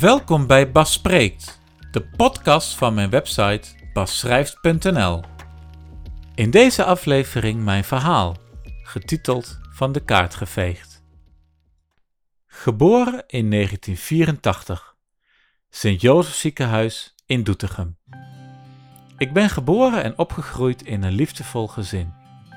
Welkom 0.00 0.46
bij 0.46 0.70
Bas 0.70 0.92
Spreekt, 0.92 1.60
de 1.90 2.08
podcast 2.16 2.74
van 2.74 2.94
mijn 2.94 3.10
website 3.10 3.68
basschrijft.nl. 3.92 5.22
In 6.34 6.50
deze 6.50 6.84
aflevering 6.84 7.64
mijn 7.64 7.84
verhaal, 7.84 8.36
getiteld 8.82 9.58
Van 9.70 9.92
de 9.92 10.04
kaart 10.04 10.34
geveegd. 10.34 11.02
Geboren 12.46 13.24
in 13.26 13.50
1984, 13.50 14.96
Sint-Jozef 15.70 16.34
ziekenhuis 16.34 17.14
in 17.26 17.42
Doetinchem. 17.42 17.96
Ik 19.16 19.32
ben 19.32 19.50
geboren 19.50 20.02
en 20.02 20.18
opgegroeid 20.18 20.82
in 20.82 21.02
een 21.02 21.14
liefdevol 21.14 21.68
gezin 21.68 22.14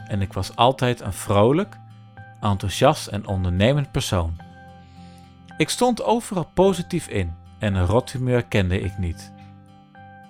en 0.08 0.22
ik 0.22 0.34
was 0.34 0.56
altijd 0.56 1.00
een 1.00 1.14
vrolijk, 1.14 1.78
enthousiast 2.42 3.08
en 3.08 3.28
ondernemend 3.28 3.92
persoon. 3.92 4.51
Ik 5.62 5.70
stond 5.70 6.04
overal 6.04 6.50
positief 6.54 7.08
in 7.08 7.34
en 7.60 7.76
een 7.76 7.86
rothumeur 7.86 8.44
kende 8.44 8.80
ik 8.80 8.98
niet. 8.98 9.32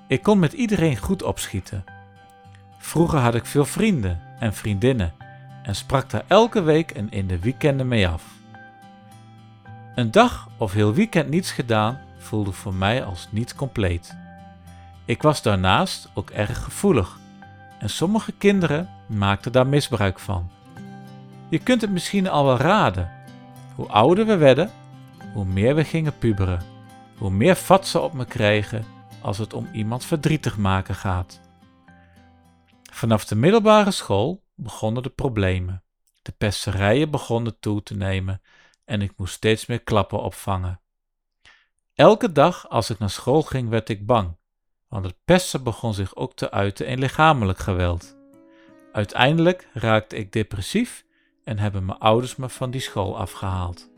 Ik 0.07 0.23
kon 0.23 0.39
met 0.39 0.53
iedereen 0.53 0.97
goed 0.97 1.23
opschieten. 1.23 1.83
Vroeger 2.77 3.19
had 3.19 3.35
ik 3.35 3.45
veel 3.45 3.65
vrienden 3.65 4.21
en 4.39 4.53
vriendinnen 4.53 5.13
en 5.63 5.75
sprak 5.75 6.09
daar 6.09 6.23
elke 6.27 6.61
week 6.61 6.91
en 6.91 7.11
in 7.11 7.27
de 7.27 7.39
weekenden 7.39 7.87
mee 7.87 8.07
af. 8.07 8.23
Een 9.95 10.11
dag 10.11 10.49
of 10.57 10.73
heel 10.73 10.93
weekend 10.93 11.29
niets 11.29 11.51
gedaan 11.51 11.99
voelde 12.17 12.51
voor 12.51 12.73
mij 12.73 13.03
als 13.03 13.27
niet 13.29 13.55
compleet. 13.55 14.17
Ik 15.05 15.21
was 15.21 15.41
daarnaast 15.41 16.09
ook 16.13 16.29
erg 16.29 16.63
gevoelig 16.63 17.19
en 17.79 17.89
sommige 17.89 18.31
kinderen 18.31 18.89
maakten 19.07 19.51
daar 19.51 19.67
misbruik 19.67 20.19
van. 20.19 20.49
Je 21.49 21.59
kunt 21.59 21.81
het 21.81 21.91
misschien 21.91 22.29
al 22.29 22.45
wel 22.45 22.57
raden. 22.57 23.11
Hoe 23.75 23.87
ouder 23.87 24.25
we 24.25 24.37
werden, 24.37 24.71
hoe 25.33 25.45
meer 25.45 25.75
we 25.75 25.83
gingen 25.83 26.17
puberen, 26.17 26.61
hoe 27.17 27.31
meer 27.31 27.55
vat 27.55 27.87
ze 27.87 27.99
op 27.99 28.13
me 28.13 28.25
kregen 28.25 28.85
als 29.21 29.37
het 29.37 29.53
om 29.53 29.69
iemand 29.73 30.05
verdrietig 30.05 30.57
maken 30.57 30.95
gaat. 30.95 31.39
Vanaf 32.91 33.25
de 33.25 33.35
middelbare 33.35 33.91
school 33.91 34.43
begonnen 34.55 35.03
de 35.03 35.09
problemen. 35.09 35.83
De 36.21 36.31
pesterijen 36.31 37.11
begonnen 37.11 37.59
toe 37.59 37.83
te 37.83 37.95
nemen 37.95 38.41
en 38.85 39.01
ik 39.01 39.13
moest 39.17 39.33
steeds 39.33 39.65
meer 39.65 39.81
klappen 39.81 40.21
opvangen. 40.21 40.81
Elke 41.93 42.31
dag 42.31 42.69
als 42.69 42.89
ik 42.89 42.99
naar 42.99 43.09
school 43.09 43.41
ging 43.41 43.69
werd 43.69 43.89
ik 43.89 44.05
bang, 44.05 44.37
want 44.87 45.05
het 45.05 45.15
pesten 45.25 45.63
begon 45.63 45.93
zich 45.93 46.15
ook 46.15 46.35
te 46.35 46.51
uiten 46.51 46.87
in 46.87 46.99
lichamelijk 46.99 47.59
geweld. 47.59 48.17
Uiteindelijk 48.91 49.67
raakte 49.73 50.15
ik 50.15 50.31
depressief 50.31 51.05
en 51.43 51.59
hebben 51.59 51.85
mijn 51.85 51.99
ouders 51.99 52.35
me 52.35 52.49
van 52.49 52.71
die 52.71 52.81
school 52.81 53.17
afgehaald. 53.17 53.90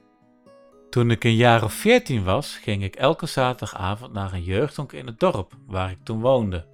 Toen 0.93 1.11
ik 1.11 1.23
een 1.23 1.35
jaar 1.35 1.63
of 1.63 1.73
veertien 1.73 2.23
was, 2.23 2.57
ging 2.57 2.83
ik 2.83 2.95
elke 2.95 3.25
zaterdagavond 3.25 4.13
naar 4.13 4.33
een 4.33 4.43
jeugdhonk 4.43 4.91
in 4.91 5.05
het 5.05 5.19
dorp 5.19 5.53
waar 5.67 5.91
ik 5.91 5.97
toen 6.03 6.21
woonde. 6.21 6.65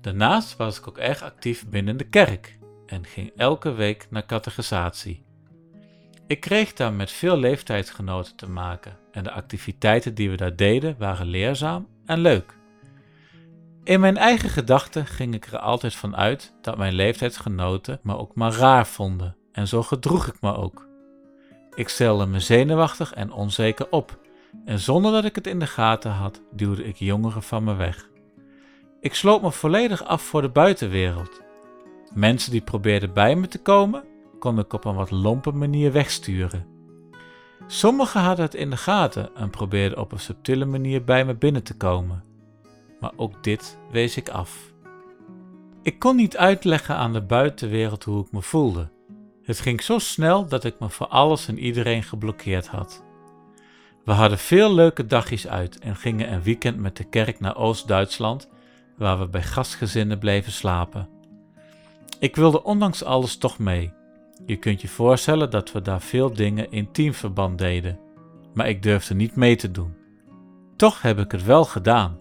Daarnaast 0.00 0.56
was 0.56 0.78
ik 0.78 0.88
ook 0.88 0.98
erg 0.98 1.22
actief 1.22 1.68
binnen 1.68 1.96
de 1.96 2.04
kerk 2.04 2.58
en 2.86 3.04
ging 3.04 3.32
elke 3.36 3.72
week 3.72 4.06
naar 4.10 4.26
catechisatie. 4.26 5.24
Ik 6.26 6.40
kreeg 6.40 6.72
daar 6.72 6.92
met 6.92 7.10
veel 7.10 7.36
leeftijdsgenoten 7.36 8.36
te 8.36 8.48
maken 8.48 8.96
en 9.12 9.24
de 9.24 9.32
activiteiten 9.32 10.14
die 10.14 10.30
we 10.30 10.36
daar 10.36 10.56
deden 10.56 10.96
waren 10.98 11.26
leerzaam 11.26 11.88
en 12.06 12.18
leuk. 12.18 12.56
In 13.84 14.00
mijn 14.00 14.16
eigen 14.16 14.48
gedachten 14.48 15.06
ging 15.06 15.34
ik 15.34 15.46
er 15.46 15.58
altijd 15.58 15.94
van 15.94 16.16
uit 16.16 16.54
dat 16.62 16.76
mijn 16.76 16.94
leeftijdsgenoten 16.94 18.00
me 18.02 18.16
ook 18.16 18.34
maar 18.34 18.52
raar 18.52 18.86
vonden 18.86 19.36
en 19.52 19.68
zo 19.68 19.82
gedroeg 19.82 20.26
ik 20.26 20.40
me 20.40 20.56
ook. 20.56 20.92
Ik 21.74 21.88
stelde 21.88 22.26
me 22.26 22.40
zenuwachtig 22.40 23.12
en 23.14 23.32
onzeker 23.32 23.86
op, 23.90 24.18
en 24.64 24.78
zonder 24.78 25.12
dat 25.12 25.24
ik 25.24 25.34
het 25.34 25.46
in 25.46 25.58
de 25.58 25.66
gaten 25.66 26.10
had, 26.10 26.42
duwde 26.50 26.84
ik 26.84 26.96
jongeren 26.96 27.42
van 27.42 27.64
me 27.64 27.74
weg. 27.74 28.08
Ik 29.00 29.14
sloot 29.14 29.42
me 29.42 29.52
volledig 29.52 30.04
af 30.04 30.22
voor 30.22 30.42
de 30.42 30.48
buitenwereld. 30.48 31.40
Mensen 32.12 32.50
die 32.50 32.60
probeerden 32.60 33.12
bij 33.12 33.36
me 33.36 33.48
te 33.48 33.62
komen, 33.62 34.04
kon 34.38 34.58
ik 34.58 34.72
op 34.72 34.84
een 34.84 34.94
wat 34.94 35.10
lompe 35.10 35.52
manier 35.52 35.92
wegsturen. 35.92 36.66
Sommigen 37.66 38.20
hadden 38.20 38.44
het 38.44 38.54
in 38.54 38.70
de 38.70 38.76
gaten 38.76 39.34
en 39.36 39.50
probeerden 39.50 39.98
op 39.98 40.12
een 40.12 40.20
subtiele 40.20 40.64
manier 40.64 41.04
bij 41.04 41.24
me 41.24 41.34
binnen 41.34 41.62
te 41.62 41.76
komen. 41.76 42.24
Maar 43.00 43.12
ook 43.16 43.42
dit 43.42 43.78
wees 43.90 44.16
ik 44.16 44.28
af. 44.28 44.72
Ik 45.82 45.98
kon 45.98 46.16
niet 46.16 46.36
uitleggen 46.36 46.96
aan 46.96 47.12
de 47.12 47.22
buitenwereld 47.22 48.04
hoe 48.04 48.24
ik 48.24 48.32
me 48.32 48.42
voelde. 48.42 48.88
Het 49.44 49.60
ging 49.60 49.82
zo 49.82 49.98
snel 49.98 50.46
dat 50.48 50.64
ik 50.64 50.78
me 50.78 50.90
voor 50.90 51.06
alles 51.06 51.48
en 51.48 51.58
iedereen 51.58 52.02
geblokkeerd 52.02 52.66
had. 52.66 53.02
We 54.04 54.12
hadden 54.12 54.38
veel 54.38 54.74
leuke 54.74 55.06
dagjes 55.06 55.48
uit 55.48 55.78
en 55.78 55.96
gingen 55.96 56.32
een 56.32 56.42
weekend 56.42 56.78
met 56.78 56.96
de 56.96 57.04
kerk 57.04 57.40
naar 57.40 57.56
Oost-Duitsland, 57.56 58.48
waar 58.96 59.18
we 59.18 59.28
bij 59.28 59.42
gastgezinnen 59.42 60.18
bleven 60.18 60.52
slapen. 60.52 61.08
Ik 62.18 62.36
wilde 62.36 62.62
ondanks 62.62 63.04
alles 63.04 63.36
toch 63.36 63.58
mee. 63.58 63.92
Je 64.46 64.56
kunt 64.56 64.80
je 64.80 64.88
voorstellen 64.88 65.50
dat 65.50 65.72
we 65.72 65.82
daar 65.82 66.00
veel 66.00 66.32
dingen 66.32 66.70
in 66.70 66.92
teamverband 66.92 67.58
deden, 67.58 67.98
maar 68.54 68.68
ik 68.68 68.82
durfde 68.82 69.14
niet 69.14 69.36
mee 69.36 69.56
te 69.56 69.70
doen. 69.70 69.94
Toch 70.76 71.02
heb 71.02 71.18
ik 71.18 71.32
het 71.32 71.44
wel 71.44 71.64
gedaan. 71.64 72.16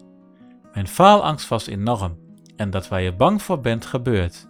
Mijn 0.74 0.88
faalangst 0.88 1.48
was 1.48 1.68
enorm 1.68 2.18
en 2.56 2.70
dat 2.70 2.88
waar 2.88 3.02
je 3.02 3.14
bang 3.14 3.42
voor 3.42 3.60
bent 3.60 3.86
gebeurt. 3.86 4.48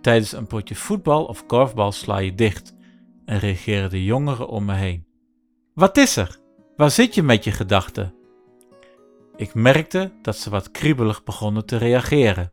Tijdens 0.00 0.32
een 0.32 0.46
potje 0.46 0.74
voetbal 0.74 1.24
of 1.24 1.46
korfbal 1.46 1.92
sla 1.92 2.18
je 2.18 2.34
dicht 2.34 2.74
en 3.24 3.38
reageren 3.38 3.90
de 3.90 4.04
jongeren 4.04 4.48
om 4.48 4.64
me 4.64 4.74
heen. 4.74 5.06
Wat 5.74 5.96
is 5.96 6.16
er? 6.16 6.38
Waar 6.76 6.90
zit 6.90 7.14
je 7.14 7.22
met 7.22 7.44
je 7.44 7.52
gedachten? 7.52 8.14
Ik 9.36 9.54
merkte 9.54 10.12
dat 10.22 10.36
ze 10.36 10.50
wat 10.50 10.70
kriebelig 10.70 11.24
begonnen 11.24 11.66
te 11.66 11.76
reageren. 11.76 12.52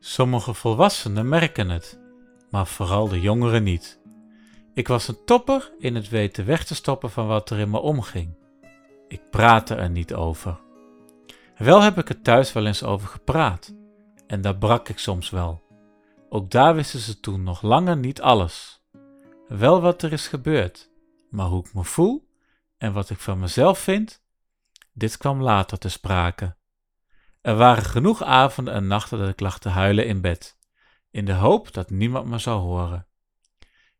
Sommige 0.00 0.54
volwassenen 0.54 1.28
merken 1.28 1.70
het, 1.70 2.00
maar 2.50 2.66
vooral 2.66 3.08
de 3.08 3.20
jongeren 3.20 3.62
niet. 3.62 4.00
Ik 4.74 4.88
was 4.88 5.08
een 5.08 5.24
topper 5.24 5.72
in 5.78 5.94
het 5.94 6.08
weten 6.08 6.46
weg 6.46 6.64
te 6.64 6.74
stoppen 6.74 7.10
van 7.10 7.26
wat 7.26 7.50
er 7.50 7.58
in 7.58 7.70
me 7.70 7.78
omging. 7.78 8.36
Ik 9.08 9.20
praatte 9.30 9.74
er 9.74 9.90
niet 9.90 10.14
over. 10.14 10.60
Wel 11.56 11.82
heb 11.82 11.98
ik 11.98 12.08
er 12.08 12.22
thuis 12.22 12.52
wel 12.52 12.66
eens 12.66 12.82
over 12.82 13.08
gepraat, 13.08 13.74
en 14.26 14.40
daar 14.40 14.56
brak 14.56 14.88
ik 14.88 14.98
soms 14.98 15.30
wel. 15.30 15.67
Ook 16.28 16.50
daar 16.50 16.74
wisten 16.74 17.00
ze 17.00 17.20
toen 17.20 17.42
nog 17.42 17.62
langer 17.62 17.96
niet 17.96 18.20
alles. 18.20 18.82
Wel 19.48 19.80
wat 19.80 20.02
er 20.02 20.12
is 20.12 20.28
gebeurd, 20.28 20.90
maar 21.30 21.46
hoe 21.46 21.64
ik 21.64 21.74
me 21.74 21.84
voel 21.84 22.28
en 22.76 22.92
wat 22.92 23.10
ik 23.10 23.18
van 23.18 23.38
mezelf 23.38 23.78
vind, 23.78 24.22
dit 24.92 25.16
kwam 25.16 25.42
later 25.42 25.78
te 25.78 25.88
sprake. 25.88 26.56
Er 27.40 27.56
waren 27.56 27.84
genoeg 27.84 28.22
avonden 28.22 28.74
en 28.74 28.86
nachten 28.86 29.18
dat 29.18 29.28
ik 29.28 29.40
lag 29.40 29.58
te 29.58 29.68
huilen 29.68 30.06
in 30.06 30.20
bed, 30.20 30.58
in 31.10 31.24
de 31.24 31.32
hoop 31.32 31.72
dat 31.72 31.90
niemand 31.90 32.26
me 32.26 32.38
zou 32.38 32.60
horen. 32.60 33.06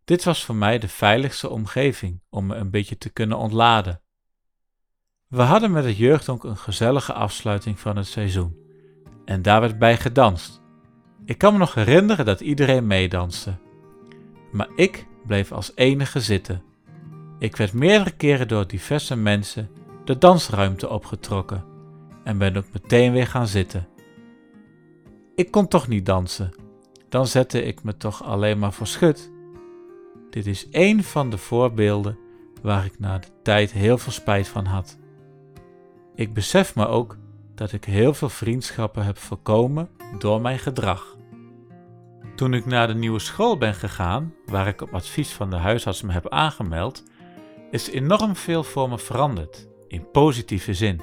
Dit 0.04 0.24
was 0.24 0.44
voor 0.44 0.54
mij 0.54 0.78
de 0.78 0.88
veiligste 0.88 1.48
omgeving 1.48 2.22
om 2.28 2.46
me 2.46 2.54
een 2.54 2.70
beetje 2.70 2.98
te 2.98 3.10
kunnen 3.10 3.38
ontladen. 3.38 4.02
We 5.26 5.42
hadden 5.42 5.70
met 5.70 5.84
het 5.84 5.96
jeugdhonk 5.96 6.44
een 6.44 6.56
gezellige 6.56 7.12
afsluiting 7.12 7.80
van 7.80 7.96
het 7.96 8.06
seizoen 8.06 8.56
en 9.24 9.42
daar 9.42 9.60
werd 9.60 9.78
bij 9.78 9.96
gedanst 9.96 10.66
ik 11.28 11.38
kan 11.38 11.52
me 11.52 11.58
nog 11.58 11.74
herinneren 11.74 12.24
dat 12.24 12.40
iedereen 12.40 12.86
meedanste. 12.86 13.54
Maar 14.52 14.68
ik 14.76 15.06
bleef 15.26 15.52
als 15.52 15.72
enige 15.74 16.20
zitten. 16.20 16.62
Ik 17.38 17.56
werd 17.56 17.72
meerdere 17.72 18.10
keren 18.10 18.48
door 18.48 18.66
diverse 18.66 19.16
mensen 19.16 19.70
de 20.04 20.18
dansruimte 20.18 20.88
opgetrokken 20.88 21.64
en 22.24 22.38
ben 22.38 22.56
ook 22.56 22.72
meteen 22.72 23.12
weer 23.12 23.26
gaan 23.26 23.46
zitten. 23.46 23.88
Ik 25.34 25.50
kon 25.50 25.68
toch 25.68 25.88
niet 25.88 26.06
dansen, 26.06 26.52
dan 27.08 27.26
zette 27.26 27.62
ik 27.62 27.82
me 27.82 27.96
toch 27.96 28.24
alleen 28.24 28.58
maar 28.58 28.72
voor 28.72 28.86
schut. 28.86 29.30
Dit 30.30 30.46
is 30.46 30.68
één 30.68 31.02
van 31.02 31.30
de 31.30 31.38
voorbeelden 31.38 32.18
waar 32.62 32.84
ik 32.84 32.98
na 32.98 33.18
de 33.18 33.28
tijd 33.42 33.72
heel 33.72 33.98
veel 33.98 34.12
spijt 34.12 34.48
van 34.48 34.64
had. 34.64 34.98
Ik 36.14 36.34
besef 36.34 36.74
me 36.74 36.86
ook 36.86 37.16
dat 37.54 37.72
ik 37.72 37.84
heel 37.84 38.14
veel 38.14 38.28
vriendschappen 38.28 39.04
heb 39.04 39.18
voorkomen 39.18 39.88
door 40.18 40.40
mijn 40.40 40.58
gedrag. 40.58 41.16
Toen 42.38 42.54
ik 42.54 42.66
naar 42.66 42.86
de 42.86 42.94
nieuwe 42.94 43.18
school 43.18 43.56
ben 43.56 43.74
gegaan, 43.74 44.34
waar 44.46 44.66
ik 44.66 44.80
op 44.80 44.94
advies 44.94 45.32
van 45.32 45.50
de 45.50 45.56
huisarts 45.56 46.02
me 46.02 46.12
heb 46.12 46.28
aangemeld, 46.28 47.02
is 47.70 47.90
enorm 47.90 48.36
veel 48.36 48.64
voor 48.64 48.88
me 48.88 48.98
veranderd, 48.98 49.68
in 49.88 50.10
positieve 50.10 50.74
zin. 50.74 51.00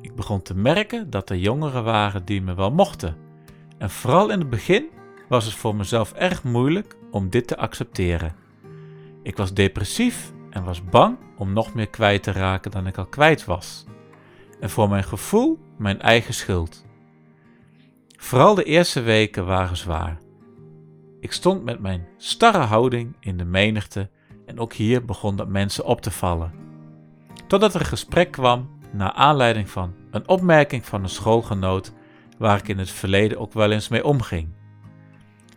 Ik 0.00 0.14
begon 0.14 0.42
te 0.42 0.54
merken 0.54 1.10
dat 1.10 1.30
er 1.30 1.36
jongeren 1.36 1.84
waren 1.84 2.24
die 2.24 2.42
me 2.42 2.54
wel 2.54 2.70
mochten. 2.70 3.16
En 3.78 3.90
vooral 3.90 4.30
in 4.30 4.38
het 4.38 4.50
begin 4.50 4.86
was 5.28 5.44
het 5.44 5.54
voor 5.54 5.76
mezelf 5.76 6.12
erg 6.12 6.44
moeilijk 6.44 6.96
om 7.10 7.30
dit 7.30 7.46
te 7.46 7.56
accepteren. 7.56 8.34
Ik 9.22 9.36
was 9.36 9.54
depressief 9.54 10.32
en 10.50 10.64
was 10.64 10.84
bang 10.84 11.18
om 11.36 11.52
nog 11.52 11.74
meer 11.74 11.88
kwijt 11.88 12.22
te 12.22 12.32
raken 12.32 12.70
dan 12.70 12.86
ik 12.86 12.98
al 12.98 13.06
kwijt 13.06 13.44
was. 13.44 13.84
En 14.60 14.70
voor 14.70 14.88
mijn 14.88 15.04
gevoel 15.04 15.58
mijn 15.78 16.00
eigen 16.00 16.34
schuld. 16.34 16.84
Vooral 18.16 18.54
de 18.54 18.64
eerste 18.64 19.00
weken 19.00 19.46
waren 19.46 19.76
zwaar. 19.76 20.24
Ik 21.26 21.32
stond 21.32 21.64
met 21.64 21.80
mijn 21.80 22.06
starre 22.16 22.58
houding 22.58 23.16
in 23.20 23.36
de 23.36 23.44
menigte 23.44 24.10
en 24.44 24.58
ook 24.58 24.72
hier 24.72 25.04
begon 25.04 25.36
dat 25.36 25.48
mensen 25.48 25.84
op 25.84 26.00
te 26.00 26.10
vallen. 26.10 26.52
Totdat 27.46 27.74
er 27.74 27.80
een 27.80 27.86
gesprek 27.86 28.30
kwam 28.30 28.78
naar 28.92 29.12
aanleiding 29.12 29.70
van 29.70 29.94
een 30.10 30.28
opmerking 30.28 30.86
van 30.86 31.02
een 31.02 31.08
schoolgenoot 31.08 31.92
waar 32.38 32.58
ik 32.58 32.68
in 32.68 32.78
het 32.78 32.90
verleden 32.90 33.38
ook 33.38 33.52
wel 33.52 33.70
eens 33.70 33.88
mee 33.88 34.04
omging. 34.04 34.48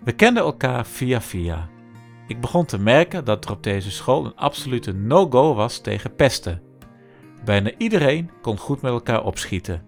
We 0.03 0.11
kenden 0.11 0.43
elkaar 0.43 0.85
via 0.85 1.21
via. 1.21 1.69
Ik 2.27 2.41
begon 2.41 2.65
te 2.65 2.79
merken 2.79 3.25
dat 3.25 3.45
er 3.45 3.51
op 3.51 3.63
deze 3.63 3.91
school 3.91 4.25
een 4.25 4.35
absolute 4.35 4.93
no-go 4.93 5.53
was 5.53 5.79
tegen 5.79 6.15
pesten. 6.15 6.61
Bijna 7.45 7.71
iedereen 7.77 8.31
kon 8.41 8.57
goed 8.57 8.81
met 8.81 8.91
elkaar 8.91 9.23
opschieten. 9.23 9.85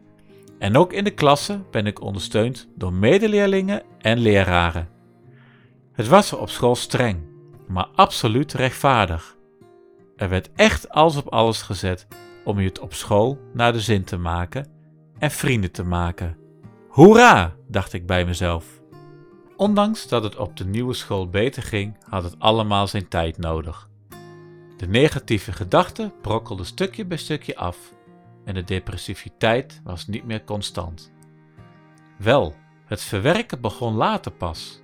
En 0.59 0.77
ook 0.77 0.93
in 0.93 1.03
de 1.03 1.13
klasse 1.13 1.59
ben 1.71 1.85
ik 1.85 2.01
ondersteund 2.01 2.67
door 2.75 2.93
medeleerlingen 2.93 3.83
en 3.99 4.17
leraren. 4.17 4.99
Het 5.91 6.07
was 6.07 6.31
er 6.31 6.39
op 6.39 6.49
school 6.49 6.75
streng, 6.75 7.19
maar 7.67 7.87
absoluut 7.95 8.53
rechtvaardig. 8.53 9.37
Er 10.15 10.29
werd 10.29 10.49
echt 10.55 10.89
alles 10.89 11.15
op 11.15 11.27
alles 11.27 11.61
gezet 11.61 12.07
om 12.43 12.59
je 12.59 12.67
het 12.67 12.79
op 12.79 12.93
school 12.93 13.39
naar 13.53 13.73
de 13.73 13.81
zin 13.81 14.03
te 14.03 14.17
maken 14.17 14.67
en 15.19 15.31
vrienden 15.31 15.71
te 15.71 15.83
maken. 15.83 16.37
Hoera, 16.87 17.55
dacht 17.67 17.93
ik 17.93 18.05
bij 18.05 18.25
mezelf. 18.25 18.81
Ondanks 19.57 20.07
dat 20.07 20.23
het 20.23 20.35
op 20.35 20.57
de 20.57 20.65
nieuwe 20.65 20.93
school 20.93 21.29
beter 21.29 21.63
ging, 21.63 21.97
had 22.09 22.23
het 22.23 22.39
allemaal 22.39 22.87
zijn 22.87 23.07
tijd 23.07 23.37
nodig. 23.37 23.89
De 24.77 24.87
negatieve 24.87 25.51
gedachten 25.51 26.13
brokkelden 26.21 26.65
stukje 26.65 27.05
bij 27.05 27.17
stukje 27.17 27.55
af 27.55 27.77
en 28.45 28.53
de 28.53 28.63
depressiviteit 28.63 29.81
was 29.83 30.07
niet 30.07 30.25
meer 30.25 30.43
constant. 30.43 31.11
Wel, 32.17 32.55
het 32.85 33.01
verwerken 33.01 33.61
begon 33.61 33.93
later 33.93 34.31
pas. 34.31 34.80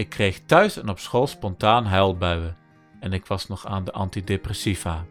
Ik 0.00 0.08
kreeg 0.08 0.40
thuis 0.46 0.76
en 0.76 0.88
op 0.88 0.98
school 0.98 1.26
spontaan 1.26 1.84
huilbuien 1.84 2.56
en 3.00 3.12
ik 3.12 3.26
was 3.26 3.46
nog 3.46 3.66
aan 3.66 3.84
de 3.84 3.92
antidepressiva. 3.92 5.04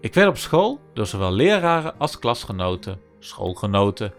Ik 0.00 0.14
werd 0.14 0.28
op 0.28 0.36
school 0.36 0.80
door 0.94 1.06
zowel 1.06 1.32
leraren 1.32 1.98
als 1.98 2.18
klasgenoten, 2.18 3.00
schoolgenoten, 3.18 4.12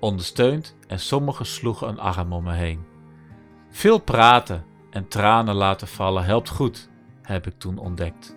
ondersteund 0.00 0.76
en 0.86 0.98
sommigen 0.98 1.46
sloegen 1.46 1.88
een 1.88 1.98
arm 1.98 2.32
om 2.32 2.44
me 2.44 2.52
heen. 2.52 2.84
Veel 3.70 3.98
praten 3.98 4.64
en 4.90 5.08
tranen 5.08 5.54
laten 5.54 5.88
vallen 5.88 6.24
helpt 6.24 6.48
goed, 6.48 6.88
heb 7.22 7.46
ik 7.46 7.58
toen 7.58 7.78
ontdekt. 7.78 8.36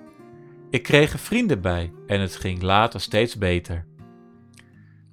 Ik 0.70 0.84
kreeg 0.84 1.14
er 1.14 1.20
vrienden 1.20 1.62
bij 1.62 1.94
en 2.06 2.22
het 2.22 2.36
ging 2.36 2.62
later 2.62 3.02
steeds 3.02 3.38
beter. 3.38 3.86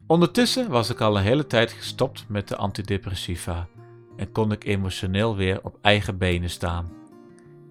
Ondertussen 0.07 0.71
was 0.71 0.91
ik 0.91 1.01
al 1.01 1.17
een 1.17 1.23
hele 1.23 1.47
tijd 1.47 1.73
gestopt 1.73 2.25
met 2.29 2.49
de 2.49 2.57
antidepressiva 2.57 3.69
en 4.17 4.33
kon 4.33 4.53
ik 4.53 4.65
emotioneel 4.65 5.37
weer 5.37 5.61
op 5.63 5.79
eigen 5.81 6.19
benen 6.19 6.51
staan. 6.51 6.93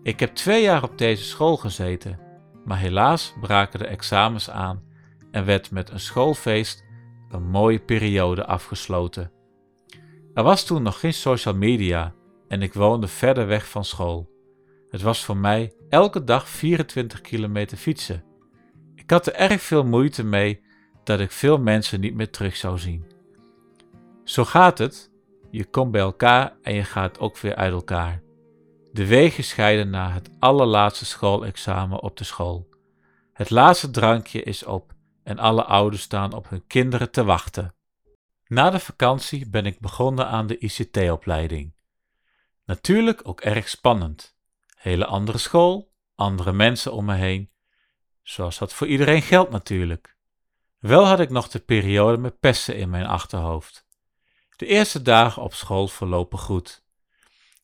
Ik 0.03 0.19
heb 0.19 0.35
twee 0.35 0.61
jaar 0.61 0.83
op 0.83 0.97
deze 0.97 1.23
school 1.23 1.57
gezeten, 1.57 2.19
maar 2.65 2.77
helaas 2.77 3.33
braken 3.41 3.79
de 3.79 3.85
examens 3.85 4.49
aan 4.49 4.83
en 5.31 5.45
werd 5.45 5.71
met 5.71 5.89
een 5.89 5.99
schoolfeest 5.99 6.83
een 7.29 7.49
mooie 7.49 7.79
periode 7.79 8.45
afgesloten. 8.45 9.31
Er 10.33 10.43
was 10.43 10.65
toen 10.65 10.83
nog 10.83 10.99
geen 10.99 11.13
social 11.13 11.55
media 11.55 12.13
en 12.47 12.61
ik 12.61 12.73
woonde 12.73 13.07
verder 13.07 13.47
weg 13.47 13.69
van 13.69 13.85
school. 13.85 14.31
Het 14.89 15.01
was 15.01 15.25
voor 15.25 15.37
mij 15.37 15.73
elke 15.89 16.23
dag 16.23 16.49
24 16.49 17.21
kilometer 17.21 17.77
fietsen. 17.77 18.23
Ik 18.95 19.09
had 19.09 19.27
er 19.27 19.33
erg 19.33 19.61
veel 19.61 19.85
moeite 19.85 20.23
mee 20.23 20.61
dat 21.03 21.19
ik 21.19 21.31
veel 21.31 21.57
mensen 21.57 21.99
niet 21.99 22.15
meer 22.15 22.29
terug 22.29 22.55
zou 22.55 22.77
zien. 22.77 23.05
Zo 24.23 24.45
gaat 24.45 24.77
het, 24.77 25.11
je 25.53 25.65
komt 25.65 25.91
bij 25.91 26.01
elkaar 26.01 26.55
en 26.61 26.73
je 26.73 26.83
gaat 26.83 27.19
ook 27.19 27.37
weer 27.37 27.55
uit 27.55 27.73
elkaar. 27.73 28.21
De 28.91 29.05
wegen 29.07 29.43
scheiden 29.43 29.89
na 29.89 30.11
het 30.11 30.29
allerlaatste 30.39 31.05
schoolexamen 31.05 32.01
op 32.01 32.17
de 32.17 32.23
school. 32.23 32.69
Het 33.33 33.49
laatste 33.49 33.91
drankje 33.91 34.43
is 34.43 34.63
op 34.63 34.93
en 35.23 35.39
alle 35.39 35.63
ouders 35.63 36.01
staan 36.01 36.33
op 36.33 36.49
hun 36.49 36.67
kinderen 36.67 37.11
te 37.11 37.23
wachten. 37.23 37.75
Na 38.47 38.69
de 38.69 38.79
vakantie 38.79 39.49
ben 39.49 39.65
ik 39.65 39.79
begonnen 39.79 40.27
aan 40.27 40.47
de 40.47 40.57
ICT-opleiding. 40.57 41.73
Natuurlijk 42.65 43.21
ook 43.23 43.41
erg 43.41 43.69
spannend. 43.69 44.35
Hele 44.75 45.05
andere 45.05 45.37
school, 45.37 45.91
andere 46.15 46.53
mensen 46.53 46.93
om 46.93 47.05
me 47.05 47.15
heen. 47.15 47.51
Zoals 48.23 48.57
dat 48.57 48.73
voor 48.73 48.87
iedereen 48.87 49.21
geldt 49.21 49.51
natuurlijk. 49.51 50.17
Wel 50.79 51.05
had 51.05 51.19
ik 51.19 51.29
nog 51.29 51.47
de 51.47 51.59
periode 51.59 52.17
met 52.17 52.39
pesten 52.39 52.75
in 52.75 52.89
mijn 52.89 53.05
achterhoofd. 53.05 53.82
De 54.55 54.65
eerste 54.65 55.01
dagen 55.01 55.41
op 55.41 55.53
school 55.53 55.87
verlopen 55.87 56.39
goed. 56.39 56.83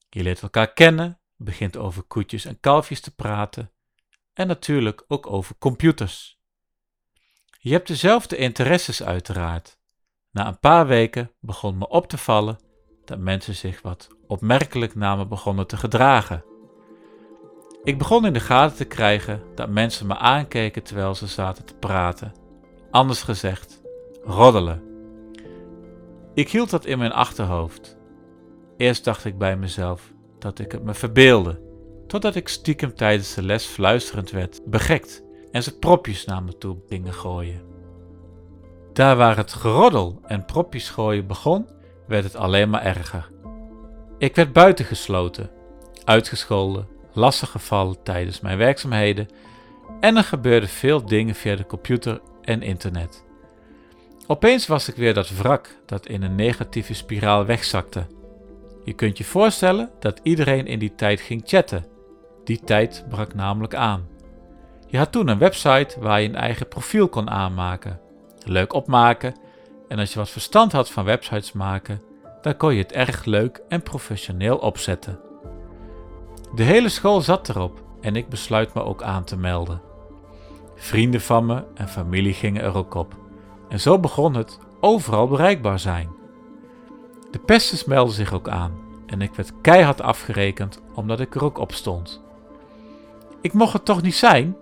Je 0.09 0.23
leert 0.23 0.41
elkaar 0.41 0.73
kennen, 0.73 1.19
begint 1.35 1.77
over 1.77 2.03
koetjes 2.03 2.45
en 2.45 2.59
kalfjes 2.59 2.99
te 2.99 3.15
praten 3.15 3.71
en 4.33 4.47
natuurlijk 4.47 5.03
ook 5.07 5.31
over 5.31 5.55
computers. 5.59 6.39
Je 7.59 7.71
hebt 7.71 7.87
dezelfde 7.87 8.35
interesses 8.35 9.03
uiteraard. 9.03 9.77
Na 10.31 10.47
een 10.47 10.59
paar 10.59 10.87
weken 10.87 11.31
begon 11.39 11.77
me 11.77 11.87
op 11.87 12.07
te 12.07 12.17
vallen 12.17 12.59
dat 13.05 13.19
mensen 13.19 13.55
zich 13.55 13.81
wat 13.81 14.07
opmerkelijk 14.27 14.95
naar 14.95 15.17
me 15.17 15.27
begonnen 15.27 15.67
te 15.67 15.77
gedragen. 15.77 16.43
Ik 17.83 17.97
begon 17.97 18.25
in 18.25 18.33
de 18.33 18.39
gaten 18.39 18.77
te 18.77 18.85
krijgen 18.85 19.43
dat 19.55 19.69
mensen 19.69 20.07
me 20.07 20.17
aankeken 20.17 20.83
terwijl 20.83 21.15
ze 21.15 21.27
zaten 21.27 21.65
te 21.65 21.75
praten. 21.75 22.33
Anders 22.91 23.23
gezegd, 23.23 23.81
roddelen. 24.23 24.88
Ik 26.39 26.51
hield 26.51 26.69
dat 26.69 26.85
in 26.85 26.97
mijn 26.97 27.11
achterhoofd. 27.11 27.97
Eerst 28.77 29.03
dacht 29.03 29.25
ik 29.25 29.37
bij 29.37 29.57
mezelf 29.57 30.13
dat 30.37 30.59
ik 30.59 30.71
het 30.71 30.83
me 30.83 30.93
verbeelde, 30.93 31.61
totdat 32.07 32.35
ik 32.35 32.47
stiekem 32.47 32.95
tijdens 32.95 33.33
de 33.33 33.43
les 33.43 33.65
fluisterend 33.65 34.31
werd, 34.31 34.61
begekt 34.65 35.23
en 35.51 35.63
ze 35.63 35.77
propjes 35.77 36.25
naar 36.25 36.43
me 36.43 36.57
toe 36.57 36.77
gingen 36.87 37.13
gooien. 37.13 37.61
Daar 38.93 39.15
waar 39.15 39.37
het 39.37 39.53
geroddel 39.53 40.19
en 40.23 40.45
propjes 40.45 40.89
gooien 40.89 41.27
begon, 41.27 41.67
werd 42.07 42.23
het 42.23 42.35
alleen 42.35 42.69
maar 42.69 42.83
erger. 42.83 43.31
Ik 44.17 44.35
werd 44.35 44.53
buitengesloten, 44.53 45.51
uitgescholden, 46.03 46.87
lastig 47.13 47.49
gevallen 47.49 48.03
tijdens 48.03 48.39
mijn 48.39 48.57
werkzaamheden 48.57 49.27
en 49.99 50.15
er 50.15 50.23
gebeurden 50.23 50.69
veel 50.69 51.05
dingen 51.05 51.35
via 51.35 51.55
de 51.55 51.65
computer 51.65 52.21
en 52.41 52.61
internet. 52.61 53.27
Opeens 54.31 54.67
was 54.67 54.89
ik 54.89 54.95
weer 54.95 55.13
dat 55.13 55.29
wrak 55.29 55.75
dat 55.85 56.07
in 56.07 56.23
een 56.23 56.35
negatieve 56.35 56.93
spiraal 56.93 57.45
wegzakte. 57.45 58.05
Je 58.83 58.93
kunt 58.93 59.17
je 59.17 59.23
voorstellen 59.23 59.89
dat 59.99 60.19
iedereen 60.23 60.67
in 60.67 60.79
die 60.79 60.95
tijd 60.95 61.21
ging 61.21 61.41
chatten. 61.45 61.85
Die 62.43 62.59
tijd 62.63 63.05
brak 63.09 63.33
namelijk 63.33 63.75
aan. 63.75 64.07
Je 64.87 64.97
had 64.97 65.11
toen 65.11 65.27
een 65.27 65.37
website 65.37 65.99
waar 65.99 66.21
je 66.21 66.27
een 66.27 66.35
eigen 66.35 66.67
profiel 66.67 67.07
kon 67.07 67.29
aanmaken, 67.29 67.99
leuk 68.45 68.73
opmaken 68.73 69.35
en 69.87 69.99
als 69.99 70.13
je 70.13 70.19
wat 70.19 70.29
verstand 70.29 70.71
had 70.71 70.91
van 70.91 71.05
websites 71.05 71.51
maken, 71.51 72.01
dan 72.41 72.57
kon 72.57 72.73
je 72.73 72.81
het 72.81 72.91
erg 72.91 73.25
leuk 73.25 73.61
en 73.69 73.81
professioneel 73.81 74.57
opzetten. 74.57 75.19
De 76.55 76.63
hele 76.63 76.89
school 76.89 77.21
zat 77.21 77.49
erop 77.49 77.83
en 78.01 78.15
ik 78.15 78.29
besluit 78.29 78.73
me 78.73 78.83
ook 78.83 79.03
aan 79.03 79.23
te 79.23 79.37
melden. 79.37 79.81
Vrienden 80.75 81.21
van 81.21 81.45
me 81.45 81.63
en 81.75 81.87
familie 81.87 82.33
gingen 82.33 82.63
er 82.63 82.75
ook 82.75 82.93
op. 82.93 83.18
En 83.69 83.79
zo 83.79 83.99
begon 83.99 84.35
het 84.35 84.59
overal 84.79 85.27
bereikbaar 85.27 85.79
zijn. 85.79 86.09
De 87.31 87.39
pesters 87.39 87.85
meldden 87.85 88.15
zich 88.15 88.33
ook 88.33 88.49
aan 88.49 88.71
en 89.05 89.21
ik 89.21 89.33
werd 89.33 89.53
keihard 89.61 90.01
afgerekend 90.01 90.81
omdat 90.93 91.19
ik 91.19 91.35
er 91.35 91.43
ook 91.43 91.57
op 91.57 91.71
stond. 91.71 92.21
Ik 93.41 93.53
mocht 93.53 93.73
het 93.73 93.85
toch 93.85 94.01
niet 94.01 94.15
zijn? 94.15 94.55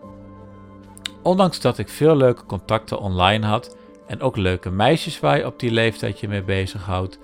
Ondanks 1.21 1.59
dat 1.61 1.77
ik 1.77 1.89
veel 1.89 2.15
leuke 2.15 2.45
contacten 2.45 2.99
online 2.99 3.45
had 3.45 3.77
en 4.07 4.21
ook 4.21 4.37
leuke 4.37 4.69
meisjes 4.69 5.19
waar 5.19 5.37
je 5.37 5.45
op 5.45 5.59
die 5.59 5.71
leeftijd 5.71 6.19
je 6.19 6.27
mee 6.27 6.43
bezighoudt, 6.43 7.19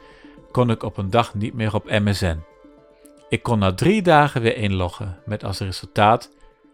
kon 0.52 0.70
ik 0.70 0.84
op 0.84 0.98
een 0.98 1.10
dag 1.10 1.34
niet 1.34 1.54
meer 1.54 1.76
op 1.76 1.90
MSN. 1.90 2.40
Ik 3.30 3.44
kon 3.44 3.60
na 3.60 3.74
drie 3.74 4.02
dagen 4.02 4.42
weer 4.42 4.58
inloggen 4.58 5.18
met 5.26 5.44
als 5.44 5.60
resultaat 5.60 6.30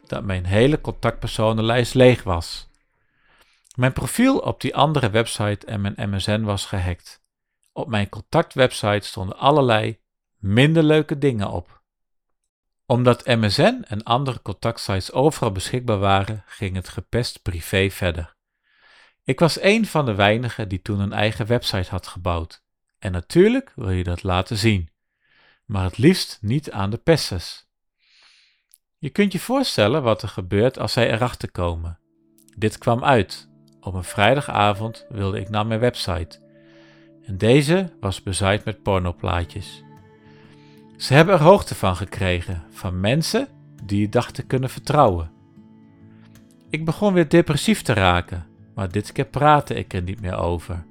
dat 0.07 0.23
mijn 0.23 0.45
hele 0.45 0.81
contactpersonenlijst 0.81 1.93
leeg 1.93 2.23
was. 2.23 2.68
Mijn 3.79 3.93
profiel 3.93 4.37
op 4.37 4.61
die 4.61 4.75
andere 4.75 5.09
website 5.09 5.65
en 5.65 5.81
mijn 5.81 6.09
MSN 6.09 6.41
was 6.41 6.65
gehackt. 6.65 7.23
Op 7.71 7.87
mijn 7.87 8.09
contactwebsite 8.09 9.07
stonden 9.07 9.37
allerlei 9.37 9.99
minder 10.37 10.83
leuke 10.83 11.17
dingen 11.17 11.49
op. 11.49 11.81
Omdat 12.85 13.25
MSN 13.25 13.83
en 13.87 14.03
andere 14.03 14.41
contactsites 14.41 15.11
overal 15.11 15.51
beschikbaar 15.51 15.99
waren, 15.99 16.43
ging 16.45 16.75
het 16.75 16.89
gepest 16.89 17.41
privé 17.41 17.89
verder. 17.89 18.35
Ik 19.23 19.39
was 19.39 19.61
een 19.61 19.85
van 19.85 20.05
de 20.05 20.15
weinigen 20.15 20.67
die 20.67 20.81
toen 20.81 20.99
een 20.99 21.13
eigen 21.13 21.45
website 21.45 21.89
had 21.89 22.07
gebouwd. 22.07 22.63
En 22.97 23.11
natuurlijk 23.11 23.71
wil 23.75 23.91
je 23.91 24.03
dat 24.03 24.23
laten 24.23 24.57
zien, 24.57 24.89
maar 25.65 25.83
het 25.83 25.97
liefst 25.97 26.37
niet 26.41 26.71
aan 26.71 26.89
de 26.89 26.97
pesters. 26.97 27.67
Je 28.97 29.09
kunt 29.09 29.31
je 29.31 29.39
voorstellen 29.39 30.03
wat 30.03 30.21
er 30.21 30.29
gebeurt 30.29 30.79
als 30.79 30.93
zij 30.93 31.11
erachter 31.11 31.51
komen. 31.51 31.99
Dit 32.55 32.77
kwam 32.77 33.03
uit. 33.03 33.48
Op 33.81 33.93
een 33.93 34.03
vrijdagavond 34.03 35.05
wilde 35.09 35.39
ik 35.39 35.49
naar 35.49 35.67
mijn 35.67 35.79
website. 35.79 36.39
En 37.25 37.37
deze 37.37 37.89
was 37.99 38.23
bezaaid 38.23 38.65
met 38.65 38.83
pornoplaatjes. 38.83 39.83
Ze 40.97 41.13
hebben 41.13 41.33
er 41.33 41.41
hoogte 41.41 41.75
van 41.75 41.95
gekregen, 41.95 42.63
van 42.69 42.99
mensen 42.99 43.47
die 43.83 44.01
je 44.01 44.09
dachten 44.09 44.47
kunnen 44.47 44.69
vertrouwen. 44.69 45.31
Ik 46.69 46.85
begon 46.85 47.13
weer 47.13 47.29
depressief 47.29 47.81
te 47.81 47.93
raken, 47.93 48.45
maar 48.75 48.91
dit 48.91 49.11
keer 49.11 49.25
praatte 49.25 49.75
ik 49.75 49.93
er 49.93 50.01
niet 50.01 50.21
meer 50.21 50.37
over. 50.37 50.85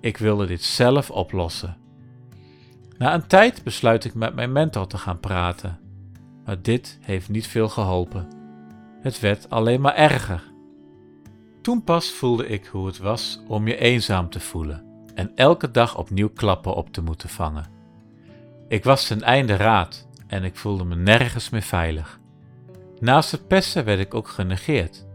Ik 0.00 0.16
wilde 0.16 0.46
dit 0.46 0.62
zelf 0.62 1.10
oplossen. 1.10 1.76
Na 2.98 3.14
een 3.14 3.26
tijd 3.26 3.64
besluit 3.64 4.04
ik 4.04 4.14
met 4.14 4.34
mijn 4.34 4.52
mentor 4.52 4.86
te 4.86 4.98
gaan 4.98 5.20
praten, 5.20 5.78
maar 6.44 6.62
dit 6.62 6.98
heeft 7.00 7.28
niet 7.28 7.46
veel 7.46 7.68
geholpen. 7.68 8.28
Het 9.00 9.20
werd 9.20 9.50
alleen 9.50 9.80
maar 9.80 9.94
erger. 9.94 10.49
Toen 11.70 11.84
pas 11.84 12.10
voelde 12.10 12.46
ik 12.46 12.66
hoe 12.66 12.86
het 12.86 12.98
was 12.98 13.40
om 13.48 13.68
je 13.68 13.76
eenzaam 13.76 14.30
te 14.30 14.40
voelen 14.40 14.84
en 15.14 15.32
elke 15.34 15.70
dag 15.70 15.96
opnieuw 15.96 16.28
klappen 16.28 16.74
op 16.74 16.92
te 16.92 17.02
moeten 17.02 17.28
vangen. 17.28 17.70
Ik 18.68 18.84
was 18.84 19.06
ten 19.06 19.22
einde 19.22 19.56
raad 19.56 20.08
en 20.26 20.44
ik 20.44 20.56
voelde 20.56 20.84
me 20.84 20.94
nergens 20.94 21.50
meer 21.50 21.62
veilig. 21.62 22.20
Naast 22.98 23.30
het 23.30 23.46
pesten 23.46 23.84
werd 23.84 24.00
ik 24.00 24.14
ook 24.14 24.28
genegeerd. 24.28 25.06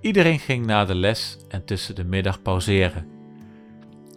Iedereen 0.00 0.38
ging 0.38 0.66
na 0.66 0.84
de 0.84 0.94
les 0.94 1.38
en 1.48 1.64
tussen 1.64 1.94
de 1.94 2.04
middag 2.04 2.42
pauzeren. 2.42 3.06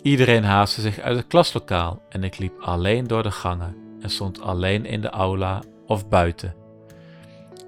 Iedereen 0.02 0.44
haastte 0.44 0.82
zich 0.82 1.00
uit 1.00 1.18
het 1.18 1.28
klaslokaal 1.28 2.02
en 2.10 2.24
ik 2.24 2.38
liep 2.38 2.60
alleen 2.60 3.08
door 3.08 3.24
de 3.24 3.32
gangen 3.32 3.76
en 4.02 4.10
stond 4.10 4.42
alleen 4.42 4.86
in 4.86 5.02
de 5.02 5.10
aula 5.10 5.62
of 5.86 6.10
buiten. 6.10 6.56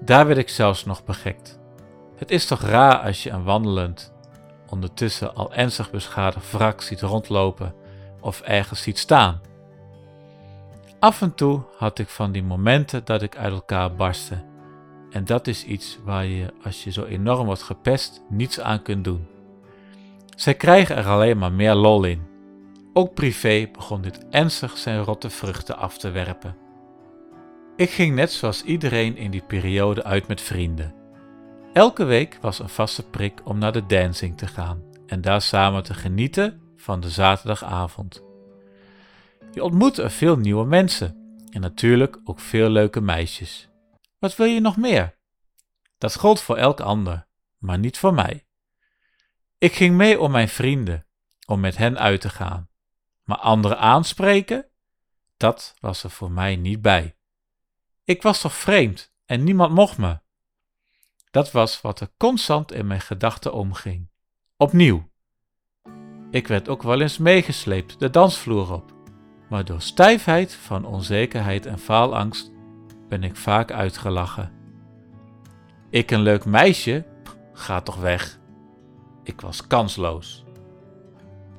Daar 0.00 0.26
werd 0.26 0.38
ik 0.38 0.48
zelfs 0.48 0.84
nog 0.84 1.04
begekt. 1.04 1.62
Het 2.16 2.30
is 2.30 2.46
toch 2.46 2.60
raar 2.60 2.98
als 2.98 3.22
je 3.22 3.30
een 3.30 3.44
wandelend, 3.44 4.12
ondertussen 4.68 5.34
al 5.34 5.54
ernstig 5.54 5.90
beschadigd 5.90 6.52
wrak 6.52 6.80
ziet 6.80 7.00
rondlopen 7.00 7.74
of 8.20 8.40
ergens 8.40 8.82
ziet 8.82 8.98
staan. 8.98 9.40
Af 10.98 11.22
en 11.22 11.34
toe 11.34 11.62
had 11.76 11.98
ik 11.98 12.08
van 12.08 12.32
die 12.32 12.42
momenten 12.42 13.04
dat 13.04 13.22
ik 13.22 13.36
uit 13.36 13.52
elkaar 13.52 13.94
barstte. 13.94 14.44
En 15.10 15.24
dat 15.24 15.46
is 15.46 15.64
iets 15.64 15.98
waar 16.04 16.24
je, 16.24 16.52
als 16.64 16.84
je 16.84 16.90
zo 16.90 17.04
enorm 17.04 17.46
wordt 17.46 17.62
gepest, 17.62 18.22
niets 18.28 18.60
aan 18.60 18.82
kunt 18.82 19.04
doen. 19.04 19.26
Zij 20.36 20.54
krijgen 20.54 20.96
er 20.96 21.06
alleen 21.06 21.38
maar 21.38 21.52
meer 21.52 21.74
lol 21.74 22.04
in. 22.04 22.22
Ook 22.92 23.14
privé 23.14 23.68
begon 23.72 24.02
dit 24.02 24.28
ernstig 24.30 24.78
zijn 24.78 25.02
rotte 25.02 25.30
vruchten 25.30 25.76
af 25.76 25.98
te 25.98 26.10
werpen. 26.10 26.56
Ik 27.76 27.90
ging 27.90 28.14
net 28.14 28.32
zoals 28.32 28.62
iedereen 28.62 29.16
in 29.16 29.30
die 29.30 29.42
periode 29.46 30.04
uit 30.04 30.28
met 30.28 30.40
vrienden. 30.40 31.03
Elke 31.74 32.04
week 32.04 32.38
was 32.40 32.58
een 32.58 32.68
vaste 32.68 33.08
prik 33.08 33.40
om 33.44 33.58
naar 33.58 33.72
de 33.72 33.86
dancing 33.86 34.38
te 34.38 34.46
gaan 34.46 34.82
en 35.06 35.20
daar 35.20 35.42
samen 35.42 35.82
te 35.82 35.94
genieten 35.94 36.72
van 36.76 37.00
de 37.00 37.10
zaterdagavond. 37.10 38.22
Je 39.52 39.64
ontmoet 39.64 39.98
er 39.98 40.10
veel 40.10 40.36
nieuwe 40.36 40.64
mensen 40.66 41.38
en 41.50 41.60
natuurlijk 41.60 42.20
ook 42.24 42.40
veel 42.40 42.68
leuke 42.68 43.00
meisjes. 43.00 43.68
Wat 44.18 44.36
wil 44.36 44.46
je 44.46 44.60
nog 44.60 44.76
meer? 44.76 45.18
Dat 45.98 46.16
gold 46.16 46.40
voor 46.40 46.56
elk 46.56 46.80
ander, 46.80 47.26
maar 47.58 47.78
niet 47.78 47.98
voor 47.98 48.14
mij. 48.14 48.46
Ik 49.58 49.72
ging 49.72 49.96
mee 49.96 50.20
om 50.20 50.30
mijn 50.30 50.48
vrienden, 50.48 51.06
om 51.46 51.60
met 51.60 51.76
hen 51.76 51.98
uit 51.98 52.20
te 52.20 52.28
gaan. 52.28 52.68
Maar 53.24 53.38
anderen 53.38 53.78
aanspreken? 53.78 54.66
Dat 55.36 55.74
was 55.80 56.04
er 56.04 56.10
voor 56.10 56.30
mij 56.30 56.56
niet 56.56 56.82
bij. 56.82 57.16
Ik 58.04 58.22
was 58.22 58.40
toch 58.40 58.54
vreemd 58.54 59.12
en 59.26 59.44
niemand 59.44 59.72
mocht 59.72 59.98
me. 59.98 60.22
Dat 61.34 61.52
was 61.52 61.80
wat 61.80 62.00
er 62.00 62.10
constant 62.16 62.72
in 62.72 62.86
mijn 62.86 63.00
gedachten 63.00 63.52
omging. 63.52 64.08
Opnieuw. 64.56 65.08
Ik 66.30 66.46
werd 66.46 66.68
ook 66.68 66.82
wel 66.82 67.00
eens 67.00 67.18
meegesleept 67.18 68.00
de 68.00 68.10
dansvloer 68.10 68.72
op, 68.72 68.94
maar 69.48 69.64
door 69.64 69.80
stijfheid 69.80 70.54
van 70.54 70.84
onzekerheid 70.84 71.66
en 71.66 71.78
faalangst 71.78 72.52
ben 73.08 73.22
ik 73.22 73.36
vaak 73.36 73.72
uitgelachen. 73.72 74.52
Ik 75.90 76.10
een 76.10 76.20
leuk 76.20 76.44
meisje? 76.44 77.04
Ga 77.52 77.80
toch 77.80 78.00
weg. 78.00 78.38
Ik 79.22 79.40
was 79.40 79.66
kansloos. 79.66 80.44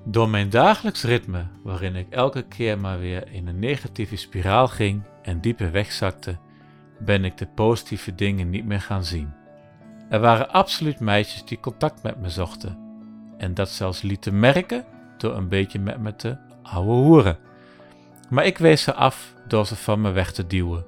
Door 0.04 0.30
mijn 0.30 0.50
dagelijks 0.50 1.04
ritme, 1.04 1.48
waarin 1.64 1.96
ik 1.96 2.10
elke 2.10 2.42
keer 2.42 2.80
maar 2.80 3.00
weer 3.00 3.32
in 3.32 3.48
een 3.48 3.60
negatieve 3.60 4.16
spiraal 4.16 4.68
ging 4.68 5.04
en 5.22 5.42
dieper 5.42 5.72
wegzakte, 5.72 6.38
ben 7.00 7.26
ik 7.26 7.38
de 7.38 7.48
positieve 7.48 8.16
dingen 8.16 8.50
niet 8.50 8.66
meer 8.66 8.82
gaan 8.82 9.04
zien. 9.04 9.35
Er 10.16 10.22
waren 10.22 10.50
absoluut 10.50 11.00
meisjes 11.00 11.46
die 11.46 11.60
contact 11.60 12.04
met 12.04 12.22
me 12.22 12.30
zochten. 12.30 12.78
En 13.38 13.54
dat 13.54 13.70
zelfs 13.70 14.02
lieten 14.02 14.40
merken 14.40 14.86
door 15.18 15.36
een 15.36 15.48
beetje 15.48 15.80
met 15.80 16.00
me 16.00 16.16
te 16.16 16.38
ouwe 16.64 16.92
hoeren. 16.92 17.38
Maar 18.30 18.46
ik 18.46 18.58
wees 18.58 18.82
ze 18.84 18.94
af 18.94 19.34
door 19.48 19.66
ze 19.66 19.76
van 19.76 20.02
me 20.02 20.12
weg 20.12 20.32
te 20.32 20.48
duwen. 20.48 20.86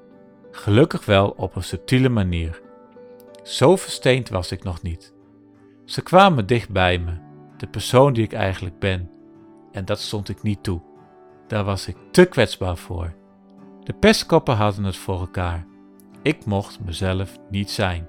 Gelukkig 0.50 1.04
wel 1.04 1.28
op 1.28 1.56
een 1.56 1.62
subtiele 1.62 2.08
manier. 2.08 2.60
Zo 3.42 3.76
versteend 3.76 4.28
was 4.28 4.52
ik 4.52 4.62
nog 4.62 4.82
niet. 4.82 5.12
Ze 5.84 6.02
kwamen 6.02 6.46
dicht 6.46 6.70
bij 6.70 6.98
me, 6.98 7.12
de 7.56 7.66
persoon 7.66 8.12
die 8.12 8.24
ik 8.24 8.32
eigenlijk 8.32 8.78
ben. 8.78 9.10
En 9.72 9.84
dat 9.84 10.00
stond 10.00 10.28
ik 10.28 10.42
niet 10.42 10.62
toe. 10.62 10.80
Daar 11.46 11.64
was 11.64 11.86
ik 11.86 11.96
te 12.10 12.24
kwetsbaar 12.24 12.76
voor. 12.76 13.14
De 13.82 13.92
pestkoppen 13.92 14.56
hadden 14.56 14.84
het 14.84 14.96
voor 14.96 15.20
elkaar. 15.20 15.66
Ik 16.22 16.44
mocht 16.44 16.80
mezelf 16.80 17.36
niet 17.50 17.70
zijn 17.70 18.08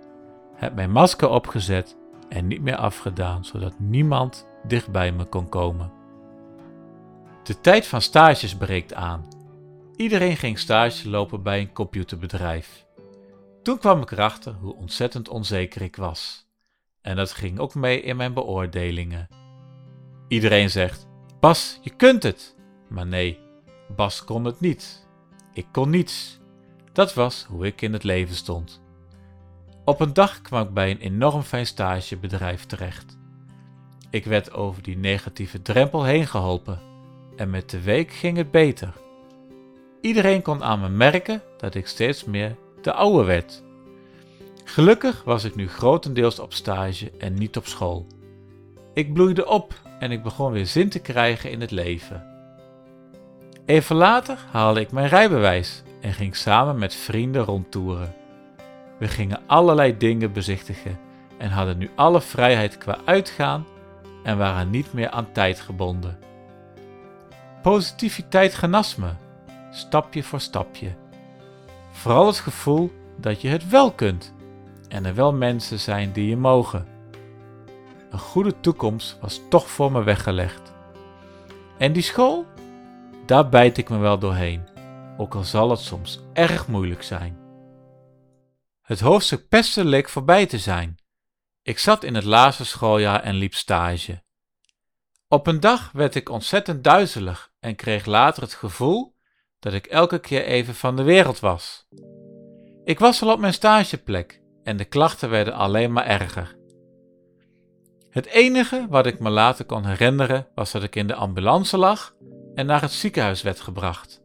heb 0.59 0.75
mijn 0.75 0.91
masker 0.91 1.29
opgezet 1.29 1.97
en 2.29 2.47
niet 2.47 2.61
meer 2.61 2.75
afgedaan, 2.75 3.45
zodat 3.45 3.79
niemand 3.79 4.47
dicht 4.67 4.91
bij 4.91 5.11
me 5.11 5.25
kon 5.25 5.49
komen. 5.49 5.91
De 7.43 7.61
tijd 7.61 7.87
van 7.87 8.01
stages 8.01 8.55
breekt 8.55 8.93
aan. 8.93 9.27
Iedereen 9.95 10.37
ging 10.37 10.59
stage 10.59 11.09
lopen 11.09 11.43
bij 11.43 11.59
een 11.59 11.73
computerbedrijf. 11.73 12.85
Toen 13.63 13.77
kwam 13.77 14.01
ik 14.01 14.11
erachter 14.11 14.53
hoe 14.53 14.75
ontzettend 14.75 15.29
onzeker 15.29 15.81
ik 15.81 15.95
was. 15.95 16.47
En 17.01 17.15
dat 17.15 17.31
ging 17.31 17.59
ook 17.59 17.75
mee 17.75 18.01
in 18.01 18.15
mijn 18.15 18.33
beoordelingen. 18.33 19.27
Iedereen 20.27 20.69
zegt: 20.69 21.07
Bas, 21.39 21.79
je 21.81 21.89
kunt 21.89 22.23
het. 22.23 22.55
Maar 22.87 23.07
nee, 23.07 23.39
Bas 23.95 24.23
kon 24.23 24.45
het 24.45 24.59
niet. 24.59 25.07
Ik 25.53 25.65
kon 25.71 25.89
niets. 25.89 26.39
Dat 26.93 27.13
was 27.13 27.45
hoe 27.49 27.65
ik 27.65 27.81
in 27.81 27.93
het 27.93 28.03
leven 28.03 28.35
stond. 28.35 28.81
Op 29.89 29.99
een 29.99 30.13
dag 30.13 30.41
kwam 30.41 30.61
ik 30.61 30.73
bij 30.73 30.91
een 30.91 30.99
enorm 30.99 31.41
fijn 31.41 31.65
stagebedrijf 31.65 32.65
terecht. 32.65 33.17
Ik 34.09 34.25
werd 34.25 34.53
over 34.53 34.83
die 34.83 34.97
negatieve 34.97 35.61
drempel 35.61 36.03
heen 36.03 36.27
geholpen 36.27 36.79
en 37.35 37.49
met 37.49 37.69
de 37.69 37.81
week 37.81 38.11
ging 38.11 38.37
het 38.37 38.51
beter. 38.51 38.93
Iedereen 40.01 40.41
kon 40.41 40.63
aan 40.63 40.79
me 40.79 40.89
merken 40.89 41.41
dat 41.57 41.75
ik 41.75 41.87
steeds 41.87 42.23
meer 42.23 42.55
de 42.81 42.93
oude 42.93 43.23
werd. 43.23 43.63
Gelukkig 44.63 45.23
was 45.23 45.43
ik 45.43 45.55
nu 45.55 45.67
grotendeels 45.67 46.39
op 46.39 46.53
stage 46.53 47.11
en 47.17 47.33
niet 47.33 47.57
op 47.57 47.65
school. 47.65 48.07
Ik 48.93 49.13
bloeide 49.13 49.47
op 49.47 49.73
en 49.99 50.11
ik 50.11 50.23
begon 50.23 50.51
weer 50.51 50.67
zin 50.67 50.89
te 50.89 50.99
krijgen 50.99 51.51
in 51.51 51.61
het 51.61 51.71
leven. 51.71 52.25
Even 53.65 53.95
later 53.95 54.37
haalde 54.51 54.79
ik 54.79 54.91
mijn 54.91 55.07
rijbewijs 55.07 55.83
en 56.01 56.13
ging 56.13 56.35
samen 56.35 56.77
met 56.77 56.95
vrienden 56.95 57.43
rondtoeren. 57.43 58.13
We 58.99 59.07
gingen 59.07 59.41
allerlei 59.45 59.97
dingen 59.97 60.33
bezichtigen 60.33 60.99
en 61.37 61.49
hadden 61.49 61.77
nu 61.77 61.89
alle 61.95 62.21
vrijheid 62.21 62.77
qua 62.77 62.97
uitgaan 63.05 63.65
en 64.23 64.37
waren 64.37 64.69
niet 64.69 64.93
meer 64.93 65.09
aan 65.09 65.31
tijd 65.31 65.59
gebonden. 65.59 66.17
Positiviteit 67.61 68.53
genas 68.53 68.95
me, 68.95 69.09
stapje 69.71 70.23
voor 70.23 70.39
stapje. 70.39 70.95
Vooral 71.91 72.27
het 72.27 72.39
gevoel 72.39 72.91
dat 73.17 73.41
je 73.41 73.47
het 73.47 73.69
wel 73.69 73.91
kunt 73.91 74.33
en 74.87 75.05
er 75.05 75.15
wel 75.15 75.33
mensen 75.33 75.79
zijn 75.79 76.11
die 76.11 76.29
je 76.29 76.37
mogen. 76.37 76.87
Een 78.09 78.19
goede 78.19 78.59
toekomst 78.59 79.17
was 79.21 79.41
toch 79.49 79.69
voor 79.69 79.91
me 79.91 80.03
weggelegd. 80.03 80.73
En 81.77 81.93
die 81.93 82.03
school? 82.03 82.45
Daar 83.25 83.49
bijt 83.49 83.77
ik 83.77 83.89
me 83.89 83.97
wel 83.97 84.19
doorheen, 84.19 84.67
ook 85.17 85.35
al 85.35 85.43
zal 85.43 85.69
het 85.69 85.79
soms 85.79 86.19
erg 86.33 86.67
moeilijk 86.67 87.03
zijn. 87.03 87.38
Het 88.89 88.99
hoofdstuk 88.99 89.47
pesten 89.47 89.85
leek 89.85 90.09
voorbij 90.09 90.45
te 90.45 90.57
zijn. 90.57 90.97
Ik 91.63 91.79
zat 91.79 92.03
in 92.03 92.15
het 92.15 92.23
laatste 92.23 92.65
schooljaar 92.65 93.23
en 93.23 93.35
liep 93.35 93.53
stage. 93.53 94.23
Op 95.27 95.47
een 95.47 95.59
dag 95.59 95.91
werd 95.91 96.15
ik 96.15 96.29
ontzettend 96.29 96.83
duizelig 96.83 97.51
en 97.59 97.75
kreeg 97.75 98.05
later 98.05 98.43
het 98.43 98.53
gevoel 98.53 99.15
dat 99.59 99.73
ik 99.73 99.85
elke 99.85 100.19
keer 100.19 100.43
even 100.43 100.75
van 100.75 100.95
de 100.95 101.03
wereld 101.03 101.39
was. 101.39 101.87
Ik 102.83 102.99
was 102.99 103.21
al 103.21 103.31
op 103.31 103.39
mijn 103.39 103.53
stageplek 103.53 104.41
en 104.63 104.77
de 104.77 104.85
klachten 104.85 105.29
werden 105.29 105.53
alleen 105.53 105.91
maar 105.91 106.05
erger. 106.05 106.57
Het 108.09 108.25
enige 108.25 108.85
wat 108.89 109.05
ik 109.05 109.19
me 109.19 109.29
later 109.29 109.65
kon 109.65 109.85
herinneren 109.85 110.47
was 110.55 110.71
dat 110.71 110.83
ik 110.83 110.95
in 110.95 111.07
de 111.07 111.15
ambulance 111.15 111.77
lag 111.77 112.15
en 112.53 112.65
naar 112.65 112.81
het 112.81 112.91
ziekenhuis 112.91 113.41
werd 113.41 113.59
gebracht. 113.59 114.21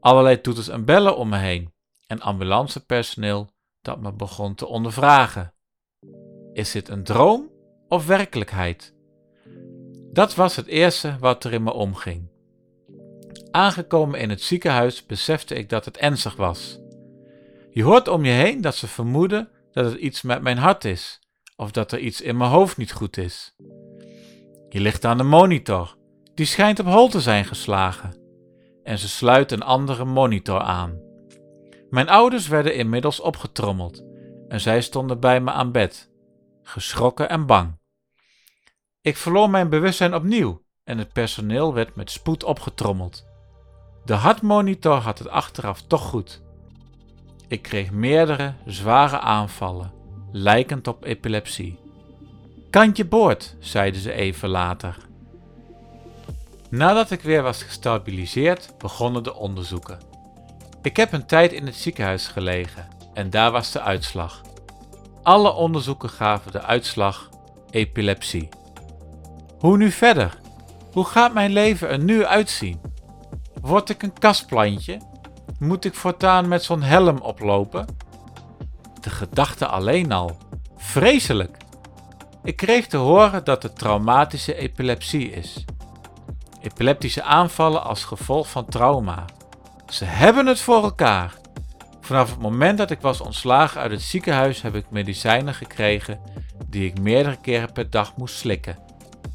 Allerlei 0.00 0.40
toeters 0.40 0.68
en 0.68 0.84
bellen 0.84 1.16
om 1.16 1.28
me 1.28 1.38
heen 1.38 1.72
en 2.06 2.20
ambulancepersoneel 2.20 3.54
dat 3.86 4.00
me 4.00 4.12
begon 4.12 4.54
te 4.54 4.66
ondervragen. 4.66 5.52
Is 6.52 6.70
dit 6.70 6.88
een 6.88 7.04
droom 7.04 7.50
of 7.88 8.06
werkelijkheid? 8.06 8.94
Dat 10.12 10.34
was 10.34 10.56
het 10.56 10.66
eerste 10.66 11.16
wat 11.20 11.44
er 11.44 11.52
in 11.52 11.62
me 11.62 11.72
omging. 11.72 12.28
Aangekomen 13.50 14.20
in 14.20 14.30
het 14.30 14.42
ziekenhuis 14.42 15.06
besefte 15.06 15.54
ik 15.54 15.68
dat 15.68 15.84
het 15.84 15.96
ernstig 15.96 16.36
was. 16.36 16.78
Je 17.70 17.82
hoort 17.82 18.08
om 18.08 18.24
je 18.24 18.32
heen 18.32 18.60
dat 18.60 18.74
ze 18.74 18.86
vermoeden 18.86 19.48
dat 19.72 19.84
het 19.84 20.00
iets 20.00 20.22
met 20.22 20.42
mijn 20.42 20.58
hart 20.58 20.84
is, 20.84 21.20
of 21.56 21.70
dat 21.70 21.92
er 21.92 21.98
iets 21.98 22.20
in 22.20 22.36
mijn 22.36 22.50
hoofd 22.50 22.76
niet 22.76 22.92
goed 22.92 23.16
is. 23.16 23.54
Je 24.68 24.80
ligt 24.80 25.04
aan 25.04 25.16
de 25.16 25.22
monitor, 25.22 25.96
die 26.34 26.46
schijnt 26.46 26.78
op 26.78 26.86
hol 26.86 27.08
te 27.08 27.20
zijn 27.20 27.44
geslagen. 27.44 28.16
En 28.82 28.98
ze 28.98 29.08
sluit 29.08 29.52
een 29.52 29.62
andere 29.62 30.04
monitor 30.04 30.60
aan. 30.60 31.05
Mijn 31.96 32.08
ouders 32.08 32.48
werden 32.48 32.74
inmiddels 32.74 33.20
opgetrommeld 33.20 34.04
en 34.48 34.60
zij 34.60 34.80
stonden 34.80 35.20
bij 35.20 35.40
me 35.40 35.50
aan 35.50 35.72
bed, 35.72 36.10
geschrokken 36.62 37.28
en 37.28 37.46
bang. 37.46 37.78
Ik 39.00 39.16
verloor 39.16 39.50
mijn 39.50 39.68
bewustzijn 39.68 40.14
opnieuw 40.14 40.62
en 40.84 40.98
het 40.98 41.12
personeel 41.12 41.74
werd 41.74 41.94
met 41.94 42.10
spoed 42.10 42.44
opgetrommeld. 42.44 43.26
De 44.04 44.14
hartmonitor 44.14 44.94
had 44.94 45.18
het 45.18 45.28
achteraf 45.28 45.82
toch 45.82 46.02
goed. 46.02 46.42
Ik 47.48 47.62
kreeg 47.62 47.90
meerdere 47.90 48.54
zware 48.66 49.18
aanvallen, 49.18 49.92
lijkend 50.32 50.88
op 50.88 51.04
epilepsie. 51.04 51.78
Kantje 52.70 53.04
boord, 53.04 53.56
zeiden 53.58 54.00
ze 54.00 54.12
even 54.12 54.48
later. 54.48 54.96
Nadat 56.70 57.10
ik 57.10 57.20
weer 57.20 57.42
was 57.42 57.62
gestabiliseerd, 57.62 58.74
begonnen 58.78 59.22
de 59.22 59.34
onderzoeken. 59.34 60.15
Ik 60.86 60.96
heb 60.96 61.12
een 61.12 61.26
tijd 61.26 61.52
in 61.52 61.66
het 61.66 61.74
ziekenhuis 61.74 62.26
gelegen 62.26 62.88
en 63.14 63.30
daar 63.30 63.50
was 63.50 63.72
de 63.72 63.80
uitslag. 63.80 64.42
Alle 65.22 65.52
onderzoeken 65.52 66.08
gaven 66.08 66.52
de 66.52 66.62
uitslag 66.62 67.28
epilepsie. 67.70 68.48
Hoe 69.58 69.76
nu 69.76 69.90
verder? 69.90 70.38
Hoe 70.92 71.04
gaat 71.04 71.34
mijn 71.34 71.52
leven 71.52 71.88
er 71.88 71.98
nu 71.98 72.24
uitzien? 72.24 72.80
Word 73.60 73.88
ik 73.88 74.02
een 74.02 74.18
kastplantje? 74.18 75.00
Moet 75.58 75.84
ik 75.84 75.94
voortaan 75.94 76.48
met 76.48 76.64
zo'n 76.64 76.82
helm 76.82 77.18
oplopen? 77.18 77.86
De 79.00 79.10
gedachte 79.10 79.66
alleen 79.66 80.12
al. 80.12 80.36
Vreselijk! 80.76 81.56
Ik 82.42 82.56
kreeg 82.56 82.86
te 82.86 82.96
horen 82.96 83.44
dat 83.44 83.62
het 83.62 83.78
traumatische 83.78 84.54
epilepsie 84.54 85.30
is. 85.30 85.64
Epileptische 86.60 87.22
aanvallen 87.22 87.82
als 87.82 88.04
gevolg 88.04 88.50
van 88.50 88.66
trauma. 88.66 89.24
Ze 89.88 90.04
hebben 90.04 90.46
het 90.46 90.60
voor 90.60 90.82
elkaar. 90.82 91.34
Vanaf 92.00 92.30
het 92.30 92.40
moment 92.40 92.78
dat 92.78 92.90
ik 92.90 93.00
was 93.00 93.20
ontslagen 93.20 93.80
uit 93.80 93.90
het 93.90 94.02
ziekenhuis 94.02 94.62
heb 94.62 94.74
ik 94.74 94.90
medicijnen 94.90 95.54
gekregen 95.54 96.20
die 96.66 96.86
ik 96.86 97.00
meerdere 97.00 97.36
keren 97.40 97.72
per 97.72 97.90
dag 97.90 98.16
moest 98.16 98.36
slikken, 98.36 98.78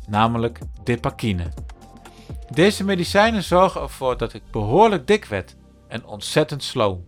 namelijk 0.07 0.59
depakine. 0.83 1.51
Deze 2.49 2.83
medicijnen 2.83 3.43
zorgen 3.43 3.81
ervoor 3.81 4.17
dat 4.17 4.33
ik 4.33 4.41
behoorlijk 4.51 5.07
dik 5.07 5.25
werd 5.25 5.55
en 5.87 6.05
ontzettend 6.05 6.63
sloom. 6.63 7.05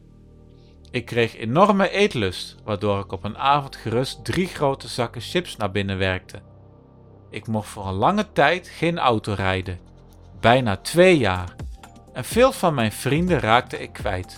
Ik 0.92 1.06
kreeg 1.06 1.38
enorme 1.38 1.90
eetlust, 1.90 2.56
waardoor 2.64 3.00
ik 3.00 3.12
op 3.12 3.24
een 3.24 3.38
avond 3.38 3.76
gerust 3.76 4.26
drie 4.26 4.48
grote 4.48 4.88
zakken 4.88 5.22
chips 5.22 5.56
naar 5.56 5.72
binnen 5.72 5.98
werkte. 5.98 6.42
Ik 7.30 7.48
mocht 7.48 7.70
voor 7.70 7.88
een 7.88 7.94
lange 7.94 8.32
tijd 8.32 8.68
geen 8.68 9.00
auto 9.00 9.34
rijden, 9.34 9.80
bijna 10.40 10.78
twee 10.78 11.18
jaar, 11.18 11.56
en 12.14 12.24
veel 12.24 12.52
van 12.52 12.74
mijn 12.74 12.92
vrienden 12.92 13.40
raakte 13.40 13.80
ik 13.80 13.94
kwijt. 13.94 14.38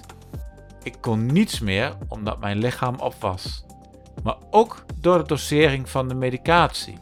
Ik 0.83 0.95
kon 1.01 1.25
niets 1.25 1.59
meer 1.59 1.97
omdat 2.07 2.39
mijn 2.39 2.57
lichaam 2.57 2.99
op 2.99 3.13
was, 3.19 3.65
maar 4.23 4.37
ook 4.51 4.85
door 4.99 5.17
de 5.17 5.27
dosering 5.27 5.89
van 5.89 6.07
de 6.07 6.15
medicatie. 6.15 6.97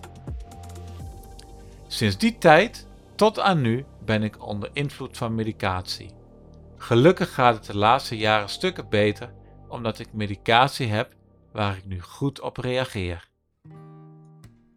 Sinds 1.87 2.17
die 2.17 2.37
tijd 2.37 2.87
tot 3.15 3.39
aan 3.39 3.61
nu 3.61 3.85
ben 4.05 4.23
ik 4.23 4.45
onder 4.45 4.69
invloed 4.73 5.17
van 5.17 5.35
medicatie. 5.35 6.09
Gelukkig 6.77 7.33
gaat 7.33 7.55
het 7.55 7.65
de 7.65 7.77
laatste 7.77 8.17
jaren 8.17 8.49
stukken 8.49 8.89
beter 8.89 9.33
omdat 9.67 9.99
ik 9.99 10.13
medicatie 10.13 10.87
heb 10.87 11.13
waar 11.51 11.77
ik 11.77 11.85
nu 11.85 12.01
goed 12.01 12.41
op 12.41 12.57
reageer. 12.57 13.27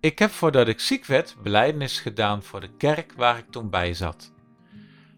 Ik 0.00 0.19
heb 0.19 0.30
voordat 0.30 0.69
ik 0.69 0.80
ziek 0.80 1.06
werd 1.06 1.37
belijdenis 1.43 2.00
gedaan 2.00 2.43
voor 2.43 2.61
de 2.61 2.76
kerk 2.76 3.13
waar 3.17 3.39
ik 3.39 3.50
toen 3.50 3.71
bij 3.71 3.95
zat. 3.95 4.32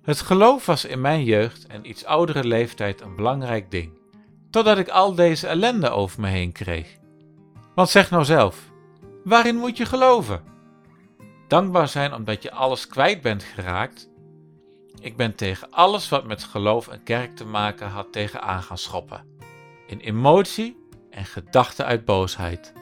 Het 0.08 0.20
geloof 0.20 0.66
was 0.66 0.84
in 0.84 1.00
mijn 1.00 1.24
jeugd 1.24 1.66
en 1.66 1.88
iets 1.88 2.04
oudere 2.04 2.44
leeftijd 2.44 3.00
een 3.00 3.16
belangrijk 3.16 3.70
ding, 3.70 3.92
totdat 4.50 4.78
ik 4.78 4.88
al 4.88 5.14
deze 5.14 5.46
ellende 5.46 5.90
over 5.90 6.20
me 6.20 6.28
heen 6.28 6.52
kreeg. 6.52 6.96
Want 7.74 7.88
zeg 7.88 8.10
nou 8.10 8.24
zelf, 8.24 8.70
waarin 9.24 9.56
moet 9.56 9.76
je 9.76 9.84
geloven? 9.84 10.42
Dankbaar 11.48 11.88
zijn 11.88 12.14
omdat 12.14 12.42
je 12.42 12.50
alles 12.50 12.86
kwijt 12.86 13.20
bent 13.22 13.42
geraakt? 13.42 14.08
Ik 15.00 15.16
ben 15.16 15.34
tegen 15.34 15.70
alles 15.70 16.08
wat 16.08 16.26
met 16.26 16.44
geloof 16.44 16.88
en 16.88 17.02
kerk 17.02 17.36
te 17.36 17.44
maken 17.44 17.88
had 17.88 18.12
tegen 18.12 18.42
aan 18.42 18.62
gaan 18.62 18.78
schoppen. 18.78 19.24
In 19.86 19.98
emotie 19.98 20.76
en 21.10 21.24
gedachten 21.24 21.84
uit 21.84 22.04
boosheid. 22.04 22.72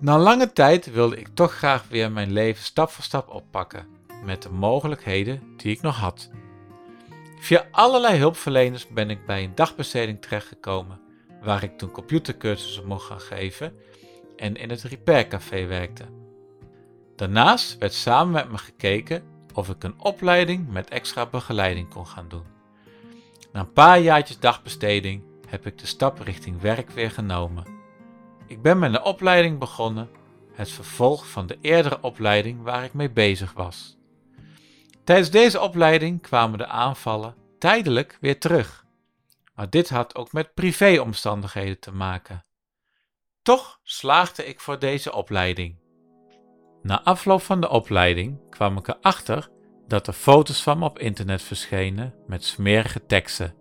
Na 0.00 0.18
lange 0.18 0.52
tijd 0.52 0.92
wilde 0.92 1.16
ik 1.16 1.28
toch 1.34 1.52
graag 1.52 1.88
weer 1.88 2.12
mijn 2.12 2.32
leven 2.32 2.64
stap 2.64 2.90
voor 2.90 3.04
stap 3.04 3.28
oppakken 3.28 4.00
met 4.22 4.42
de 4.42 4.50
mogelijkheden 4.50 5.42
die 5.56 5.72
ik 5.72 5.80
nog 5.80 5.96
had. 5.96 6.30
Via 7.38 7.66
allerlei 7.70 8.18
hulpverleners 8.18 8.88
ben 8.88 9.10
ik 9.10 9.26
bij 9.26 9.44
een 9.44 9.54
dagbesteding 9.54 10.22
terechtgekomen, 10.22 11.00
waar 11.42 11.62
ik 11.62 11.78
toen 11.78 11.90
computercursussen 11.90 12.86
mocht 12.86 13.06
gaan 13.06 13.20
geven 13.20 13.74
en 14.36 14.56
in 14.56 14.70
het 14.70 14.82
repaircafé 14.82 15.66
werkte. 15.66 16.04
Daarnaast 17.16 17.78
werd 17.78 17.92
samen 17.92 18.32
met 18.32 18.50
me 18.50 18.58
gekeken 18.58 19.22
of 19.54 19.68
ik 19.68 19.84
een 19.84 20.00
opleiding 20.00 20.68
met 20.68 20.90
extra 20.90 21.26
begeleiding 21.26 21.88
kon 21.88 22.06
gaan 22.06 22.28
doen. 22.28 22.44
Na 23.52 23.60
een 23.60 23.72
paar 23.72 23.98
jaartjes 23.98 24.38
dagbesteding 24.38 25.22
heb 25.48 25.66
ik 25.66 25.78
de 25.78 25.86
stap 25.86 26.18
richting 26.18 26.60
werk 26.60 26.90
weer 26.90 27.10
genomen. 27.10 27.64
Ik 28.46 28.62
ben 28.62 28.78
met 28.78 28.94
een 28.94 29.02
opleiding 29.02 29.58
begonnen, 29.58 30.10
het 30.52 30.70
vervolg 30.70 31.28
van 31.28 31.46
de 31.46 31.58
eerdere 31.60 31.98
opleiding 32.00 32.62
waar 32.62 32.84
ik 32.84 32.92
mee 32.92 33.10
bezig 33.10 33.52
was. 33.52 33.96
Tijdens 35.04 35.30
deze 35.30 35.60
opleiding 35.60 36.22
kwamen 36.22 36.58
de 36.58 36.66
aanvallen 36.66 37.34
tijdelijk 37.58 38.18
weer 38.20 38.38
terug. 38.40 38.84
Maar 39.54 39.70
dit 39.70 39.88
had 39.88 40.16
ook 40.16 40.32
met 40.32 40.54
privéomstandigheden 40.54 41.80
te 41.80 41.92
maken. 41.92 42.44
Toch 43.42 43.80
slaagde 43.82 44.44
ik 44.44 44.60
voor 44.60 44.78
deze 44.78 45.12
opleiding. 45.12 45.76
Na 46.82 47.02
afloop 47.02 47.42
van 47.42 47.60
de 47.60 47.68
opleiding 47.68 48.50
kwam 48.50 48.76
ik 48.76 48.88
erachter 48.88 49.50
dat 49.86 50.06
er 50.06 50.12
foto's 50.12 50.62
van 50.62 50.78
me 50.78 50.84
op 50.84 50.98
internet 50.98 51.42
verschenen 51.42 52.14
met 52.26 52.44
smerige 52.44 53.06
teksten. 53.06 53.54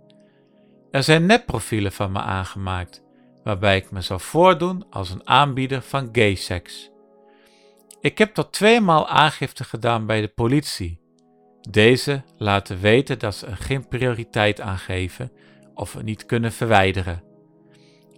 Er 0.92 1.04
zijn 1.04 1.26
nepprofielen 1.26 1.92
van 1.92 2.12
me 2.12 2.20
aangemaakt, 2.20 3.04
waarbij 3.44 3.78
ik 3.78 3.92
me 3.92 4.02
zou 4.02 4.20
voordoen 4.20 4.86
als 4.90 5.10
een 5.10 5.28
aanbieder 5.28 5.82
van 5.82 6.10
gay. 6.12 6.62
Ik 8.02 8.18
heb 8.18 8.34
tot 8.34 8.52
tweemaal 8.52 9.08
aangifte 9.08 9.64
gedaan 9.64 10.06
bij 10.06 10.22
de 10.22 10.28
politie, 10.28 11.01
deze 11.70 12.24
laten 12.38 12.80
weten 12.80 13.20
dat 13.20 13.36
ze 13.36 13.46
er 13.46 13.58
geen 13.58 13.88
prioriteit 13.88 14.62
aan 14.62 14.78
geven 14.78 15.32
of 15.74 15.94
het 15.94 16.04
niet 16.04 16.26
kunnen 16.26 16.52
verwijderen. 16.52 17.24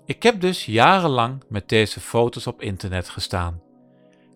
Ik 0.05 0.23
heb 0.23 0.41
dus 0.41 0.65
jarenlang 0.65 1.43
met 1.49 1.69
deze 1.69 1.99
foto's 1.99 2.47
op 2.47 2.61
internet 2.61 3.09
gestaan. 3.09 3.61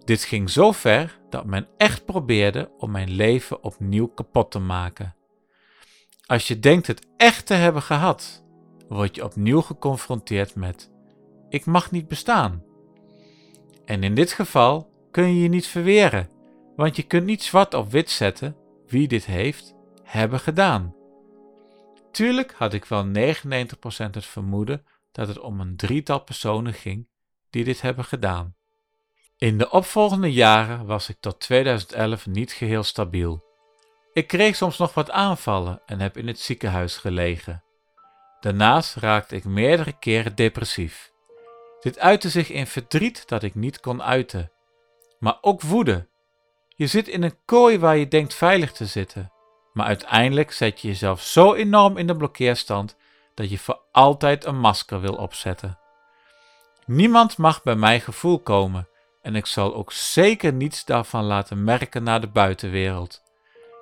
Dit 0.05 0.23
ging 0.23 0.49
zo 0.49 0.71
ver 0.71 1.19
dat 1.29 1.45
men 1.45 1.67
echt 1.77 2.05
probeerde 2.05 2.69
om 2.77 2.91
mijn 2.91 3.09
leven 3.09 3.63
opnieuw 3.63 4.07
kapot 4.07 4.51
te 4.51 4.59
maken. 4.59 5.15
Als 6.25 6.47
je 6.47 6.59
denkt 6.59 6.87
het 6.87 7.07
echt 7.17 7.45
te 7.45 7.53
hebben 7.53 7.81
gehad, 7.81 8.43
word 8.87 9.15
je 9.15 9.23
opnieuw 9.23 9.61
geconfronteerd 9.61 10.55
met: 10.55 10.91
ik 11.49 11.65
mag 11.65 11.91
niet 11.91 12.07
bestaan. 12.07 12.63
En 13.85 14.03
in 14.03 14.15
dit 14.15 14.31
geval 14.31 14.89
kun 15.11 15.35
je 15.35 15.41
je 15.41 15.49
niet 15.49 15.67
verweren, 15.67 16.29
want 16.75 16.95
je 16.95 17.03
kunt 17.03 17.25
niet 17.25 17.43
zwart 17.43 17.73
op 17.73 17.91
wit 17.91 18.09
zetten 18.09 18.55
wie 18.87 19.07
dit 19.07 19.25
heeft, 19.25 19.75
hebben 20.03 20.39
gedaan. 20.39 20.95
Tuurlijk 22.11 22.53
had 22.53 22.73
ik 22.73 22.85
wel 22.85 23.05
99% 23.05 23.09
het 24.11 24.25
vermoeden 24.25 24.85
dat 25.11 25.27
het 25.27 25.39
om 25.39 25.59
een 25.59 25.75
drietal 25.75 26.19
personen 26.19 26.73
ging 26.73 27.07
die 27.49 27.63
dit 27.63 27.81
hebben 27.81 28.05
gedaan. 28.05 28.55
In 29.37 29.57
de 29.57 29.69
opvolgende 29.69 30.31
jaren 30.31 30.85
was 30.85 31.09
ik 31.09 31.17
tot 31.19 31.39
2011 31.39 32.25
niet 32.25 32.51
geheel 32.51 32.83
stabiel. 32.83 33.43
Ik 34.13 34.27
kreeg 34.27 34.55
soms 34.55 34.77
nog 34.77 34.93
wat 34.93 35.11
aanvallen 35.11 35.81
en 35.85 35.99
heb 35.99 36.17
in 36.17 36.27
het 36.27 36.39
ziekenhuis 36.39 36.97
gelegen. 36.97 37.63
Daarnaast 38.39 38.95
raakte 38.95 39.35
ik 39.35 39.43
meerdere 39.43 39.99
keren 39.99 40.35
depressief. 40.35 41.11
Dit 41.79 41.99
uitte 41.99 42.29
zich 42.29 42.49
in 42.49 42.67
verdriet 42.67 43.27
dat 43.27 43.43
ik 43.43 43.55
niet 43.55 43.79
kon 43.79 44.03
uiten, 44.03 44.51
maar 45.19 45.37
ook 45.41 45.61
woede 45.61 46.07
je 46.77 46.87
zit 46.87 47.07
in 47.07 47.23
een 47.23 47.37
kooi 47.45 47.79
waar 47.79 47.97
je 47.97 48.07
denkt 48.07 48.33
veilig 48.33 48.71
te 48.71 48.85
zitten, 48.85 49.31
maar 49.73 49.85
uiteindelijk 49.85 50.51
zet 50.51 50.81
je 50.81 50.87
jezelf 50.87 51.21
zo 51.21 51.53
enorm 51.53 51.97
in 51.97 52.07
de 52.07 52.15
blokkeerstand 52.15 52.95
dat 53.33 53.49
je 53.49 53.59
voor 53.59 53.81
altijd 53.91 54.45
een 54.45 54.59
masker 54.59 55.01
wil 55.01 55.15
opzetten. 55.15 55.79
Niemand 56.85 57.37
mag 57.37 57.63
bij 57.63 57.75
mijn 57.75 58.01
gevoel 58.01 58.39
komen 58.39 58.87
en 59.21 59.35
ik 59.35 59.45
zal 59.45 59.75
ook 59.75 59.91
zeker 59.91 60.53
niets 60.53 60.85
daarvan 60.85 61.23
laten 61.23 61.63
merken 61.63 62.03
naar 62.03 62.21
de 62.21 62.27
buitenwereld. 62.27 63.21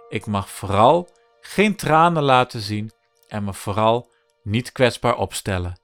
Ik 0.09 0.25
mag 0.25 0.49
vooral 0.49 1.09
geen 1.41 1.75
tranen 1.75 2.23
laten 2.23 2.61
zien 2.61 2.91
en 3.27 3.43
me 3.43 3.53
vooral 3.53 4.09
niet 4.43 4.71
kwetsbaar 4.71 5.15
opstellen. 5.15 5.79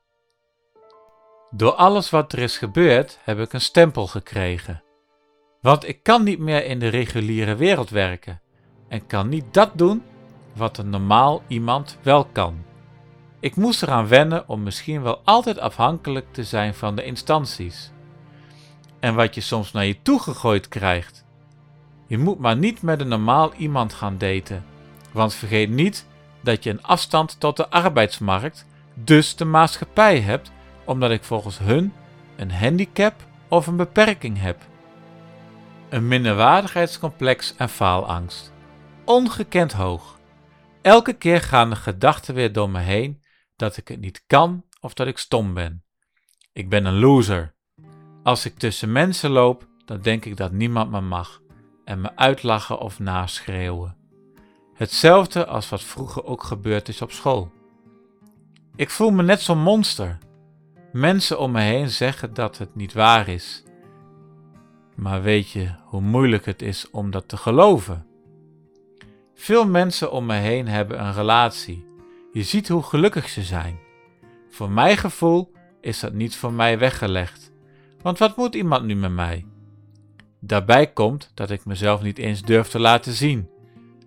Door 1.49 1.73
alles 1.73 2.09
wat 2.09 2.33
er 2.33 2.39
is 2.39 2.57
gebeurd 2.57 3.19
heb 3.23 3.39
ik 3.39 3.53
een 3.53 3.61
stempel 3.61 4.07
gekregen. 4.07 4.83
Want 5.61 5.87
ik 5.87 6.03
kan 6.03 6.23
niet 6.23 6.39
meer 6.39 6.65
in 6.65 6.79
de 6.79 6.87
reguliere 6.87 7.55
wereld 7.55 7.89
werken 7.89 8.41
en 8.87 9.07
kan 9.07 9.29
niet 9.29 9.45
dat 9.51 9.71
doen 9.75 10.03
wat 10.55 10.77
een 10.77 10.89
normaal 10.89 11.43
iemand 11.47 11.97
wel 12.01 12.25
kan. 12.25 12.63
Ik 13.39 13.55
moest 13.55 13.83
eraan 13.83 14.07
wennen 14.07 14.49
om 14.49 14.63
misschien 14.63 15.01
wel 15.01 15.21
altijd 15.23 15.59
afhankelijk 15.59 16.25
te 16.31 16.43
zijn 16.43 16.73
van 16.73 16.95
de 16.95 17.03
instanties. 17.03 17.91
En 18.99 19.15
wat 19.15 19.35
je 19.35 19.41
soms 19.41 19.71
naar 19.71 19.85
je 19.85 20.01
toe 20.01 20.19
gegooid 20.19 20.67
krijgt. 20.67 21.25
Je 22.07 22.17
moet 22.17 22.39
maar 22.39 22.57
niet 22.57 22.81
met 22.81 22.99
een 22.99 23.07
normaal 23.07 23.53
iemand 23.53 23.93
gaan 23.93 24.17
daten, 24.17 24.65
want 25.11 25.33
vergeet 25.33 25.69
niet 25.69 26.07
dat 26.41 26.63
je 26.63 26.69
een 26.69 26.83
afstand 26.83 27.39
tot 27.39 27.57
de 27.57 27.69
arbeidsmarkt, 27.69 28.65
dus 28.93 29.35
de 29.35 29.45
maatschappij 29.45 30.19
hebt, 30.19 30.51
omdat 30.85 31.11
ik 31.11 31.23
volgens 31.23 31.57
hun 31.59 31.93
een 32.35 32.51
handicap 32.51 33.13
of 33.47 33.67
een 33.67 33.75
beperking 33.75 34.41
heb. 34.41 34.69
Een 35.91 36.07
minderwaardigheidscomplex 36.07 37.55
en 37.55 37.69
faalangst. 37.69 38.53
Ongekend 39.05 39.73
hoog. 39.73 40.19
Elke 40.81 41.13
keer 41.13 41.41
gaan 41.41 41.69
de 41.69 41.75
gedachten 41.75 42.33
weer 42.33 42.53
door 42.53 42.69
me 42.69 42.79
heen 42.79 43.23
dat 43.55 43.77
ik 43.77 43.87
het 43.87 43.99
niet 43.99 44.23
kan 44.27 44.63
of 44.79 44.93
dat 44.93 45.07
ik 45.07 45.17
stom 45.17 45.53
ben. 45.53 45.83
Ik 46.53 46.69
ben 46.69 46.85
een 46.85 46.99
loser. 46.99 47.55
Als 48.23 48.45
ik 48.45 48.57
tussen 48.57 48.91
mensen 48.91 49.29
loop, 49.29 49.67
dan 49.85 50.01
denk 50.01 50.25
ik 50.25 50.37
dat 50.37 50.51
niemand 50.51 50.91
me 50.91 51.01
mag 51.01 51.41
en 51.85 52.01
me 52.01 52.15
uitlachen 52.15 52.79
of 52.79 52.99
naschreeuwen. 52.99 53.97
Hetzelfde 54.73 55.45
als 55.45 55.69
wat 55.69 55.83
vroeger 55.83 56.25
ook 56.25 56.43
gebeurd 56.43 56.87
is 56.87 57.01
op 57.01 57.11
school. 57.11 57.51
Ik 58.75 58.89
voel 58.89 59.11
me 59.11 59.23
net 59.23 59.41
zo'n 59.41 59.61
monster. 59.61 60.17
Mensen 60.91 61.39
om 61.39 61.51
me 61.51 61.61
heen 61.61 61.89
zeggen 61.89 62.33
dat 62.33 62.57
het 62.57 62.75
niet 62.75 62.93
waar 62.93 63.27
is. 63.27 63.63
Maar 64.95 65.21
weet 65.21 65.49
je 65.49 65.71
hoe 65.85 66.01
moeilijk 66.01 66.45
het 66.45 66.61
is 66.61 66.89
om 66.89 67.11
dat 67.11 67.27
te 67.27 67.37
geloven? 67.37 68.05
Veel 69.33 69.67
mensen 69.67 70.11
om 70.11 70.25
me 70.25 70.35
heen 70.35 70.67
hebben 70.67 71.05
een 71.05 71.13
relatie. 71.13 71.85
Je 72.31 72.43
ziet 72.43 72.67
hoe 72.67 72.83
gelukkig 72.83 73.29
ze 73.29 73.41
zijn. 73.41 73.79
Voor 74.49 74.69
mijn 74.69 74.97
gevoel 74.97 75.51
is 75.81 75.99
dat 75.99 76.13
niet 76.13 76.35
voor 76.35 76.53
mij 76.53 76.79
weggelegd. 76.79 77.51
Want 78.01 78.17
wat 78.17 78.37
moet 78.37 78.55
iemand 78.55 78.85
nu 78.85 78.95
met 78.95 79.11
mij? 79.11 79.45
Daarbij 80.39 80.87
komt 80.87 81.31
dat 81.33 81.49
ik 81.49 81.65
mezelf 81.65 82.01
niet 82.01 82.17
eens 82.17 82.41
durf 82.41 82.67
te 82.67 82.79
laten 82.79 83.13
zien. 83.13 83.49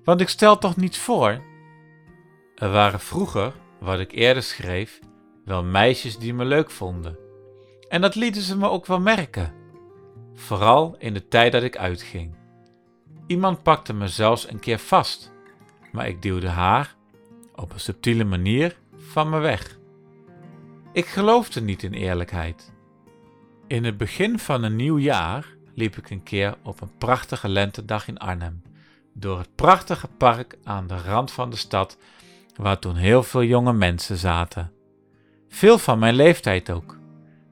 Want 0.05 0.21
ik 0.21 0.29
stel 0.29 0.59
toch 0.59 0.77
niets 0.77 0.99
voor? 0.99 1.43
Er 2.55 2.71
waren 2.71 3.01
vroeger, 3.01 3.53
wat 3.81 3.99
ik 3.99 4.13
eerder 4.13 4.43
schreef, 4.43 5.01
wel 5.45 5.65
meisjes 5.65 6.19
die 6.19 6.35
me 6.35 6.45
leuk 6.45 6.71
vonden. 6.71 7.19
En 7.89 8.01
dat 8.01 8.15
lieten 8.15 8.43
ze 8.43 8.57
me 8.57 8.69
ook 8.69 8.87
wel 8.87 9.01
merken. 9.01 9.53
Vooral 10.35 10.97
in 10.99 11.15
de 11.15 11.29
tijd 11.29 11.53
dat 11.53 11.63
ik 11.63 11.77
uitging. 11.77 12.35
Iemand 13.27 13.63
pakte 13.63 13.95
me 13.95 14.09
zelfs 14.09 14.49
een 14.51 14.61
keer 14.61 14.79
vast, 14.79 15.33
maar 15.93 16.09
ik 16.09 16.23
duwde 16.23 16.49
haar, 16.49 16.95
op 17.55 17.73
een 17.73 17.81
subtiele 17.81 18.25
manier, 18.25 18.77
van 18.97 19.29
me 19.29 19.39
weg. 19.39 19.79
Ik 20.93 21.07
geloofde 21.07 21.61
niet 21.61 21.83
in 21.83 21.93
eerlijkheid. 21.93 22.73
In 23.67 23.85
het 23.85 23.97
begin 23.97 24.39
van 24.39 24.63
een 24.63 24.77
nieuw 24.77 24.99
jaar 24.99 25.47
liep 25.75 25.97
ik 25.97 26.11
een 26.11 26.23
keer 26.23 26.57
op 26.63 26.81
een 26.81 26.97
prachtige 26.99 27.49
lentedag 27.49 28.09
in 28.09 28.19
Arnhem, 28.19 28.63
door 29.13 29.39
het 29.39 29.55
prachtige 29.55 30.09
park 30.09 30.57
aan 30.65 30.87
de 30.87 30.97
rand 30.97 31.33
van 31.33 31.51
de 31.51 31.57
stad, 31.57 31.99
waar 32.57 32.79
toen 32.79 32.97
heel 32.97 33.23
veel 33.23 33.43
jonge 33.43 33.73
mensen 33.73 34.17
zaten. 34.17 34.73
Veel 35.49 35.79
van 35.79 35.99
mijn 35.99 36.15
leeftijd 36.15 36.71
ook. 36.71 36.99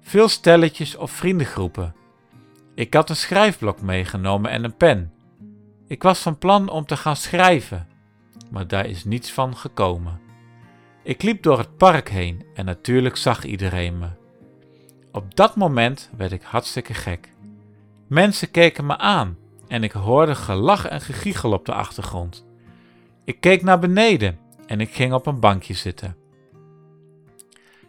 Veel 0.00 0.28
stelletjes 0.28 0.96
of 0.96 1.10
vriendengroepen. 1.10 1.94
Ik 2.74 2.94
had 2.94 3.10
een 3.10 3.16
schrijfblok 3.16 3.80
meegenomen 3.80 4.50
en 4.50 4.64
een 4.64 4.76
pen. 4.76 5.12
Ik 5.86 6.02
was 6.02 6.18
van 6.18 6.38
plan 6.38 6.68
om 6.68 6.86
te 6.86 6.96
gaan 6.96 7.16
schrijven, 7.16 7.88
maar 8.50 8.66
daar 8.66 8.86
is 8.86 9.04
niets 9.04 9.32
van 9.32 9.56
gekomen. 9.56 10.20
Ik 11.02 11.22
liep 11.22 11.42
door 11.42 11.58
het 11.58 11.76
park 11.76 12.08
heen 12.08 12.44
en 12.54 12.64
natuurlijk 12.64 13.16
zag 13.16 13.44
iedereen 13.44 13.98
me. 13.98 14.08
Op 15.12 15.34
dat 15.34 15.56
moment 15.56 16.10
werd 16.16 16.32
ik 16.32 16.42
hartstikke 16.42 16.94
gek. 16.94 17.32
Mensen 18.06 18.50
keken 18.50 18.86
me 18.86 18.98
aan 18.98 19.36
en 19.68 19.82
ik 19.82 19.92
hoorde 19.92 20.34
gelach 20.34 20.86
en 20.86 21.00
gegiegel 21.00 21.52
op 21.52 21.66
de 21.66 21.72
achtergrond. 21.72 22.46
Ik 23.24 23.40
keek 23.40 23.62
naar 23.62 23.78
beneden 23.78 24.38
en 24.66 24.80
ik 24.80 24.94
ging 24.94 25.12
op 25.12 25.26
een 25.26 25.40
bankje 25.40 25.74
zitten. 25.74 26.16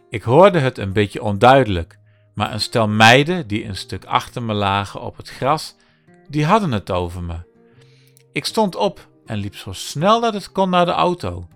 Ik 0.08 0.22
hoorde 0.22 0.58
het 0.58 0.78
een 0.78 0.92
beetje 0.92 1.22
onduidelijk, 1.22 1.98
maar 2.34 2.52
een 2.52 2.60
stel 2.60 2.88
meiden 2.88 3.46
die 3.46 3.64
een 3.64 3.76
stuk 3.76 4.04
achter 4.04 4.42
me 4.42 4.52
lagen 4.52 5.00
op 5.00 5.16
het 5.16 5.28
gras, 5.30 5.76
die 6.28 6.44
hadden 6.44 6.72
het 6.72 6.90
over 6.90 7.22
me. 7.22 7.36
Ik 8.32 8.44
stond 8.44 8.76
op 8.76 9.08
en 9.26 9.38
liep 9.38 9.56
zo 9.56 9.72
snel 9.72 10.20
dat 10.20 10.34
het 10.34 10.52
kon 10.52 10.70
naar 10.70 10.84
de 10.84 10.92
auto. 10.92 11.48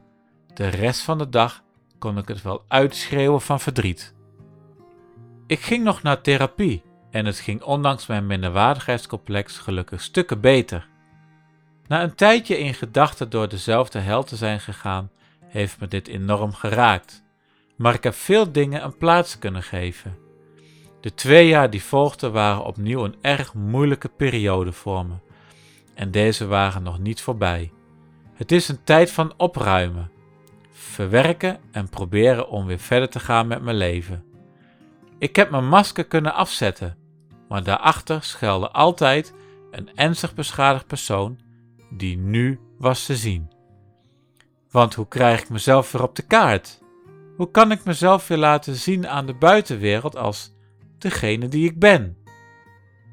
De 0.54 0.68
rest 0.68 1.00
van 1.00 1.18
de 1.18 1.28
dag 1.28 1.62
kon 1.98 2.18
ik 2.18 2.28
het 2.28 2.42
wel 2.42 2.64
uitschreeuwen 2.68 3.40
van 3.40 3.60
verdriet. 3.60 4.14
Ik 5.46 5.60
ging 5.60 5.84
nog 5.84 6.02
naar 6.02 6.20
therapie 6.20 6.82
en 7.10 7.26
het 7.26 7.38
ging 7.38 7.62
ondanks 7.62 8.06
mijn 8.06 8.26
minderwaardigheidscomplex 8.26 9.58
gelukkig 9.58 10.02
stukken 10.02 10.40
beter. 10.40 10.88
Na 11.86 12.02
een 12.02 12.14
tijdje 12.14 12.58
in 12.58 12.74
gedachten 12.74 13.30
door 13.30 13.48
dezelfde 13.48 13.98
hel 13.98 14.24
te 14.24 14.36
zijn 14.36 14.60
gegaan, 14.60 15.10
heeft 15.46 15.80
me 15.80 15.88
dit 15.88 16.08
enorm 16.08 16.52
geraakt. 16.52 17.22
Maar 17.76 17.94
ik 17.94 18.04
heb 18.04 18.14
veel 18.14 18.52
dingen 18.52 18.84
een 18.84 18.96
plaats 18.96 19.38
kunnen 19.38 19.62
geven. 19.62 20.27
De 21.00 21.14
twee 21.14 21.48
jaar 21.48 21.70
die 21.70 21.82
volgden 21.82 22.32
waren 22.32 22.64
opnieuw 22.64 23.04
een 23.04 23.16
erg 23.20 23.54
moeilijke 23.54 24.08
periode 24.08 24.72
voor 24.72 25.06
me. 25.06 25.14
En 25.94 26.10
deze 26.10 26.46
waren 26.46 26.82
nog 26.82 26.98
niet 26.98 27.20
voorbij. 27.20 27.72
Het 28.34 28.52
is 28.52 28.68
een 28.68 28.84
tijd 28.84 29.10
van 29.10 29.32
opruimen, 29.36 30.10
verwerken 30.70 31.58
en 31.70 31.88
proberen 31.88 32.48
om 32.48 32.66
weer 32.66 32.78
verder 32.78 33.08
te 33.08 33.20
gaan 33.20 33.46
met 33.46 33.62
mijn 33.62 33.76
leven. 33.76 34.24
Ik 35.18 35.36
heb 35.36 35.50
mijn 35.50 35.68
masker 35.68 36.04
kunnen 36.04 36.34
afzetten, 36.34 36.96
maar 37.48 37.62
daarachter 37.62 38.22
schuilde 38.22 38.70
altijd 38.70 39.34
een 39.70 39.90
ernstig 39.94 40.34
beschadigd 40.34 40.86
persoon 40.86 41.38
die 41.90 42.16
nu 42.16 42.60
was 42.78 43.06
te 43.06 43.16
zien. 43.16 43.50
Want 44.70 44.94
hoe 44.94 45.08
krijg 45.08 45.40
ik 45.40 45.48
mezelf 45.48 45.92
weer 45.92 46.02
op 46.02 46.16
de 46.16 46.22
kaart? 46.22 46.82
Hoe 47.36 47.50
kan 47.50 47.70
ik 47.70 47.84
mezelf 47.84 48.28
weer 48.28 48.38
laten 48.38 48.74
zien 48.74 49.08
aan 49.08 49.26
de 49.26 49.34
buitenwereld 49.34 50.16
als 50.16 50.56
degene 51.00 51.48
die 51.48 51.70
ik 51.70 51.78
ben? 51.78 52.16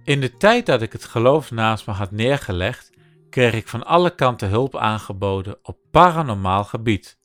In 0.03 0.21
de 0.21 0.37
tijd 0.37 0.65
dat 0.65 0.81
ik 0.81 0.91
het 0.91 1.05
geloof 1.05 1.51
naast 1.51 1.87
me 1.87 1.93
had 1.93 2.11
neergelegd, 2.11 2.91
kreeg 3.29 3.53
ik 3.53 3.67
van 3.67 3.85
alle 3.85 4.15
kanten 4.15 4.49
hulp 4.49 4.75
aangeboden 4.75 5.57
op 5.61 5.77
paranormaal 5.91 6.63
gebied, 6.63 7.19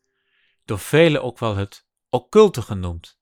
door 0.64 0.78
velen 0.78 1.22
ook 1.22 1.38
wel 1.38 1.56
het 1.56 1.86
occulte 2.10 2.62
genoemd. 2.62 3.18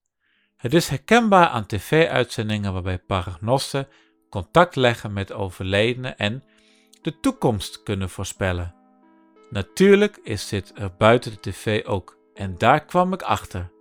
Het 0.55 0.73
is 0.73 0.87
herkenbaar 0.87 1.47
aan 1.47 1.65
tv-uitzendingen 1.65 2.73
waarbij 2.73 2.99
paragnosten 2.99 3.87
contact 4.29 4.75
leggen 4.75 5.13
met 5.13 5.31
overledenen 5.31 6.17
en 6.17 6.43
de 7.01 7.19
toekomst 7.19 7.83
kunnen 7.83 8.09
voorspellen. 8.09 8.75
Natuurlijk 9.49 10.19
is 10.23 10.47
dit 10.47 10.71
er 10.75 10.91
buiten 10.97 11.31
de 11.31 11.39
tv 11.39 11.85
ook 11.85 12.17
en 12.33 12.57
daar 12.57 12.85
kwam 12.85 13.13
ik 13.13 13.21
achter. 13.21 13.71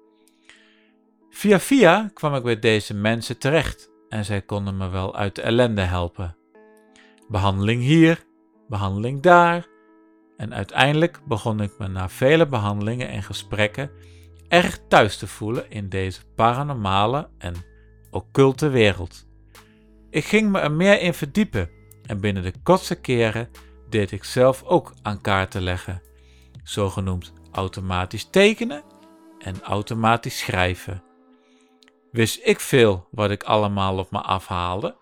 Via 1.38 1.60
via 1.60 2.10
kwam 2.14 2.34
ik 2.34 2.42
bij 2.42 2.58
deze 2.58 2.94
mensen 2.94 3.38
terecht 3.38 3.90
en 4.08 4.24
zij 4.24 4.42
konden 4.42 4.76
me 4.76 4.88
wel 4.88 5.16
uit 5.16 5.34
de 5.34 5.42
ellende 5.42 5.80
helpen. 5.80 6.36
Behandeling 7.28 7.82
hier, 7.82 8.24
behandeling 8.68 9.22
daar 9.22 9.66
en 10.36 10.54
uiteindelijk 10.54 11.20
begon 11.26 11.60
ik 11.60 11.72
me 11.78 11.88
na 11.88 12.08
vele 12.08 12.46
behandelingen 12.46 13.08
en 13.08 13.22
gesprekken 13.22 13.90
erg 14.48 14.78
thuis 14.88 15.16
te 15.16 15.26
voelen 15.26 15.70
in 15.70 15.88
deze 15.88 16.20
paranormale 16.34 17.28
en 17.38 17.54
occulte 18.10 18.68
wereld. 18.68 19.26
Ik 20.10 20.24
ging 20.24 20.50
me 20.50 20.58
er 20.58 20.72
meer 20.72 21.00
in 21.00 21.14
verdiepen 21.14 21.70
en 22.06 22.20
binnen 22.20 22.42
de 22.42 22.52
kortste 22.62 22.94
keren 22.94 23.48
deed 23.88 24.12
ik 24.12 24.24
zelf 24.24 24.62
ook 24.62 24.92
aan 25.02 25.20
kaarten 25.20 25.62
leggen, 25.62 26.02
zogenoemd 26.62 27.32
automatisch 27.52 28.30
tekenen 28.30 28.82
en 29.38 29.62
automatisch 29.62 30.38
schrijven. 30.38 31.06
Wist 32.10 32.40
ik 32.42 32.60
veel 32.60 33.08
wat 33.10 33.30
ik 33.30 33.42
allemaal 33.42 33.98
op 33.98 34.10
me 34.10 34.20
afhaalde? 34.20 34.96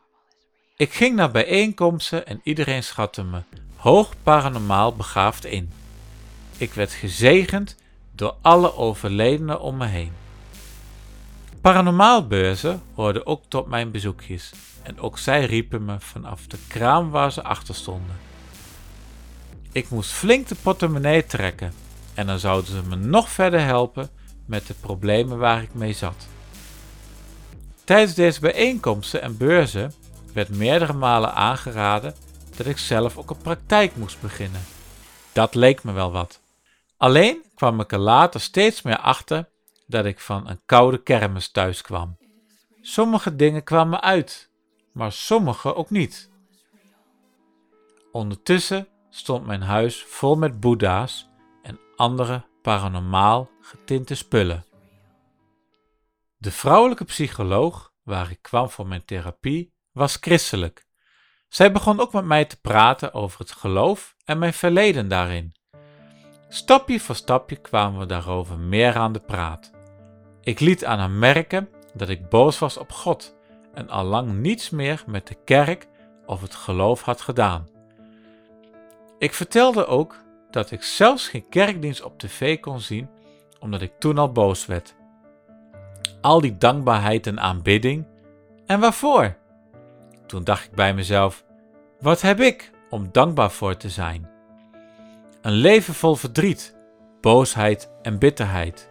Ik 0.76 0.92
ging 0.92 1.16
naar 1.16 1.30
bijeenkomsten 1.30 2.26
en 2.26 2.40
iedereen 2.42 2.82
schatte 2.82 3.24
me 3.24 3.42
hoog 3.76 4.14
paranormaal 4.22 4.96
begaafd 4.96 5.44
in. 5.44 5.72
Ik 6.56 6.72
werd 6.72 6.92
gezegend 6.92 7.76
door 8.12 8.34
alle 8.42 8.74
overledenen 8.74 9.60
om 9.60 9.76
me 9.76 9.86
heen. 9.86 10.12
Paranormaalbeurzen 11.60 12.82
hoorden 12.94 13.26
ook 13.26 13.42
tot 13.48 13.66
mijn 13.66 13.90
bezoekjes 13.90 14.52
en 14.82 15.00
ook 15.00 15.18
zij 15.18 15.44
riepen 15.44 15.84
me 15.84 16.00
vanaf 16.00 16.46
de 16.46 16.58
kraam 16.68 17.10
waar 17.10 17.32
ze 17.32 17.42
achter 17.42 17.74
stonden. 17.74 18.16
Ik 19.72 19.88
moest 19.88 20.10
flink 20.10 20.48
de 20.48 20.56
portemonnee 20.62 21.26
trekken 21.26 21.72
en 22.14 22.26
dan 22.26 22.38
zouden 22.38 22.70
ze 22.70 22.82
me 22.82 22.96
nog 22.96 23.28
verder 23.28 23.60
helpen 23.60 24.08
met 24.46 24.66
de 24.66 24.74
problemen 24.74 25.38
waar 25.38 25.62
ik 25.62 25.74
mee 25.74 25.92
zat. 25.92 26.26
Tijdens 27.86 28.14
deze 28.14 28.40
bijeenkomsten 28.40 29.22
en 29.22 29.36
beurzen 29.36 29.92
werd 30.32 30.48
meerdere 30.48 30.92
malen 30.92 31.34
aangeraden 31.34 32.14
dat 32.56 32.66
ik 32.66 32.78
zelf 32.78 33.18
ook 33.18 33.30
een 33.30 33.36
praktijk 33.36 33.96
moest 33.96 34.20
beginnen. 34.20 34.60
Dat 35.32 35.54
leek 35.54 35.84
me 35.84 35.92
wel 35.92 36.12
wat. 36.12 36.40
Alleen 36.96 37.44
kwam 37.54 37.80
ik 37.80 37.92
er 37.92 37.98
later 37.98 38.40
steeds 38.40 38.82
meer 38.82 38.98
achter 38.98 39.48
dat 39.86 40.04
ik 40.04 40.20
van 40.20 40.48
een 40.48 40.60
koude 40.66 41.02
kermis 41.02 41.48
thuis 41.48 41.82
kwam. 41.82 42.16
Sommige 42.80 43.36
dingen 43.36 43.64
kwamen 43.64 44.00
uit, 44.00 44.50
maar 44.92 45.12
sommige 45.12 45.74
ook 45.74 45.90
niet. 45.90 46.30
Ondertussen 48.12 48.88
stond 49.10 49.46
mijn 49.46 49.62
huis 49.62 50.04
vol 50.08 50.36
met 50.36 50.60
boeddha's 50.60 51.28
en 51.62 51.78
andere 51.96 52.44
paranormaal 52.62 53.50
getinte 53.60 54.14
spullen. 54.14 54.64
De 56.38 56.50
vrouwelijke 56.50 57.04
psycholoog 57.04 57.92
waar 58.02 58.30
ik 58.30 58.42
kwam 58.42 58.70
voor 58.70 58.86
mijn 58.86 59.04
therapie 59.04 59.74
was 59.92 60.16
christelijk. 60.20 60.86
Zij 61.48 61.72
begon 61.72 62.00
ook 62.00 62.12
met 62.12 62.24
mij 62.24 62.44
te 62.44 62.60
praten 62.60 63.14
over 63.14 63.38
het 63.38 63.50
geloof 63.50 64.16
en 64.24 64.38
mijn 64.38 64.52
verleden 64.52 65.08
daarin. 65.08 65.54
Stapje 66.48 67.00
voor 67.00 67.14
stapje 67.14 67.56
kwamen 67.56 68.00
we 68.00 68.06
daarover 68.06 68.58
meer 68.58 68.96
aan 68.96 69.12
de 69.12 69.20
praat. 69.20 69.70
Ik 70.40 70.60
liet 70.60 70.84
aan 70.84 70.98
haar 70.98 71.10
merken 71.10 71.68
dat 71.94 72.08
ik 72.08 72.28
boos 72.28 72.58
was 72.58 72.76
op 72.76 72.92
God 72.92 73.36
en 73.74 73.88
allang 73.88 74.32
niets 74.32 74.70
meer 74.70 75.02
met 75.06 75.26
de 75.26 75.36
kerk 75.44 75.86
of 76.26 76.40
het 76.40 76.54
geloof 76.54 77.02
had 77.02 77.20
gedaan. 77.20 77.68
Ik 79.18 79.34
vertelde 79.34 79.86
ook 79.86 80.24
dat 80.50 80.70
ik 80.70 80.82
zelfs 80.82 81.28
geen 81.28 81.48
kerkdienst 81.48 82.02
op 82.02 82.18
tv 82.18 82.60
kon 82.60 82.80
zien, 82.80 83.08
omdat 83.58 83.80
ik 83.80 83.92
toen 83.98 84.18
al 84.18 84.32
boos 84.32 84.66
werd. 84.66 84.95
Al 86.20 86.40
die 86.40 86.58
dankbaarheid 86.58 87.26
en 87.26 87.40
aanbidding, 87.40 88.06
en 88.66 88.80
waarvoor? 88.80 89.36
Toen 90.26 90.44
dacht 90.44 90.64
ik 90.64 90.72
bij 90.72 90.94
mezelf: 90.94 91.44
wat 92.00 92.20
heb 92.20 92.40
ik 92.40 92.70
om 92.90 93.08
dankbaar 93.12 93.50
voor 93.50 93.76
te 93.76 93.90
zijn? 93.90 94.28
Een 95.42 95.52
leven 95.52 95.94
vol 95.94 96.14
verdriet, 96.14 96.76
boosheid 97.20 97.90
en 98.02 98.18
bitterheid. 98.18 98.90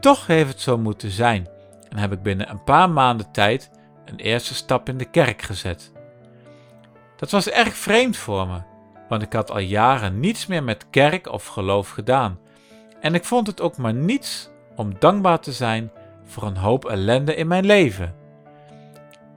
Toch 0.00 0.26
heeft 0.26 0.48
het 0.48 0.60
zo 0.60 0.78
moeten 0.78 1.10
zijn 1.10 1.48
en 1.88 1.96
heb 1.96 2.12
ik 2.12 2.22
binnen 2.22 2.50
een 2.50 2.64
paar 2.64 2.90
maanden 2.90 3.30
tijd 3.32 3.70
een 4.04 4.16
eerste 4.16 4.54
stap 4.54 4.88
in 4.88 4.98
de 4.98 5.10
kerk 5.10 5.42
gezet. 5.42 5.92
Dat 7.16 7.30
was 7.30 7.48
erg 7.48 7.74
vreemd 7.74 8.16
voor 8.16 8.46
me, 8.46 8.60
want 9.08 9.22
ik 9.22 9.32
had 9.32 9.50
al 9.50 9.58
jaren 9.58 10.20
niets 10.20 10.46
meer 10.46 10.64
met 10.64 10.90
kerk 10.90 11.32
of 11.32 11.46
geloof 11.46 11.88
gedaan. 11.88 12.38
En 13.00 13.14
ik 13.14 13.24
vond 13.24 13.46
het 13.46 13.60
ook 13.60 13.76
maar 13.76 13.94
niets 13.94 14.50
om 14.76 14.98
dankbaar 14.98 15.40
te 15.40 15.52
zijn 15.52 15.90
voor 16.28 16.42
een 16.42 16.56
hoop 16.56 16.84
ellende 16.84 17.34
in 17.34 17.46
mijn 17.46 17.66
leven. 17.66 18.16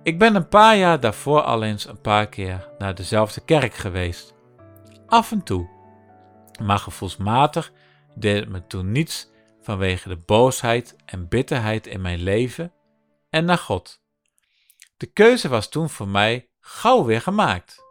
Ik 0.04 0.19
ben 0.19 0.36
een 0.36 0.47
paar 0.47 0.77
jaar 0.77 0.99
daarvoor 0.99 1.41
al 1.41 1.63
eens 1.63 1.86
een 1.86 2.01
paar 2.01 2.27
keer 2.27 2.69
naar 2.77 2.95
dezelfde 2.95 3.41
kerk 3.41 3.73
geweest. 3.73 4.34
Af 5.08 5.32
en 5.32 5.43
toe. 5.43 5.69
Maar 6.63 6.80
gevoelsmatig 6.80 7.71
deed 8.15 8.39
het 8.39 8.49
me 8.49 8.67
toen 8.67 8.91
niets 8.91 9.30
vanwege 9.62 10.10
de 10.10 10.17
boosheid 10.17 10.95
en 11.06 11.27
bitterheid 11.27 11.88
in 11.88 12.01
mijn 12.01 12.19
leven 12.19 12.73
en 13.30 13.45
naar 13.45 13.58
God. 13.58 14.01
De 14.97 15.06
keuze 15.06 15.49
was 15.49 15.69
toen 15.69 15.89
voor 15.89 16.08
mij 16.08 16.49
gauw 16.60 17.04
weer 17.04 17.21
gemaakt. 17.21 17.84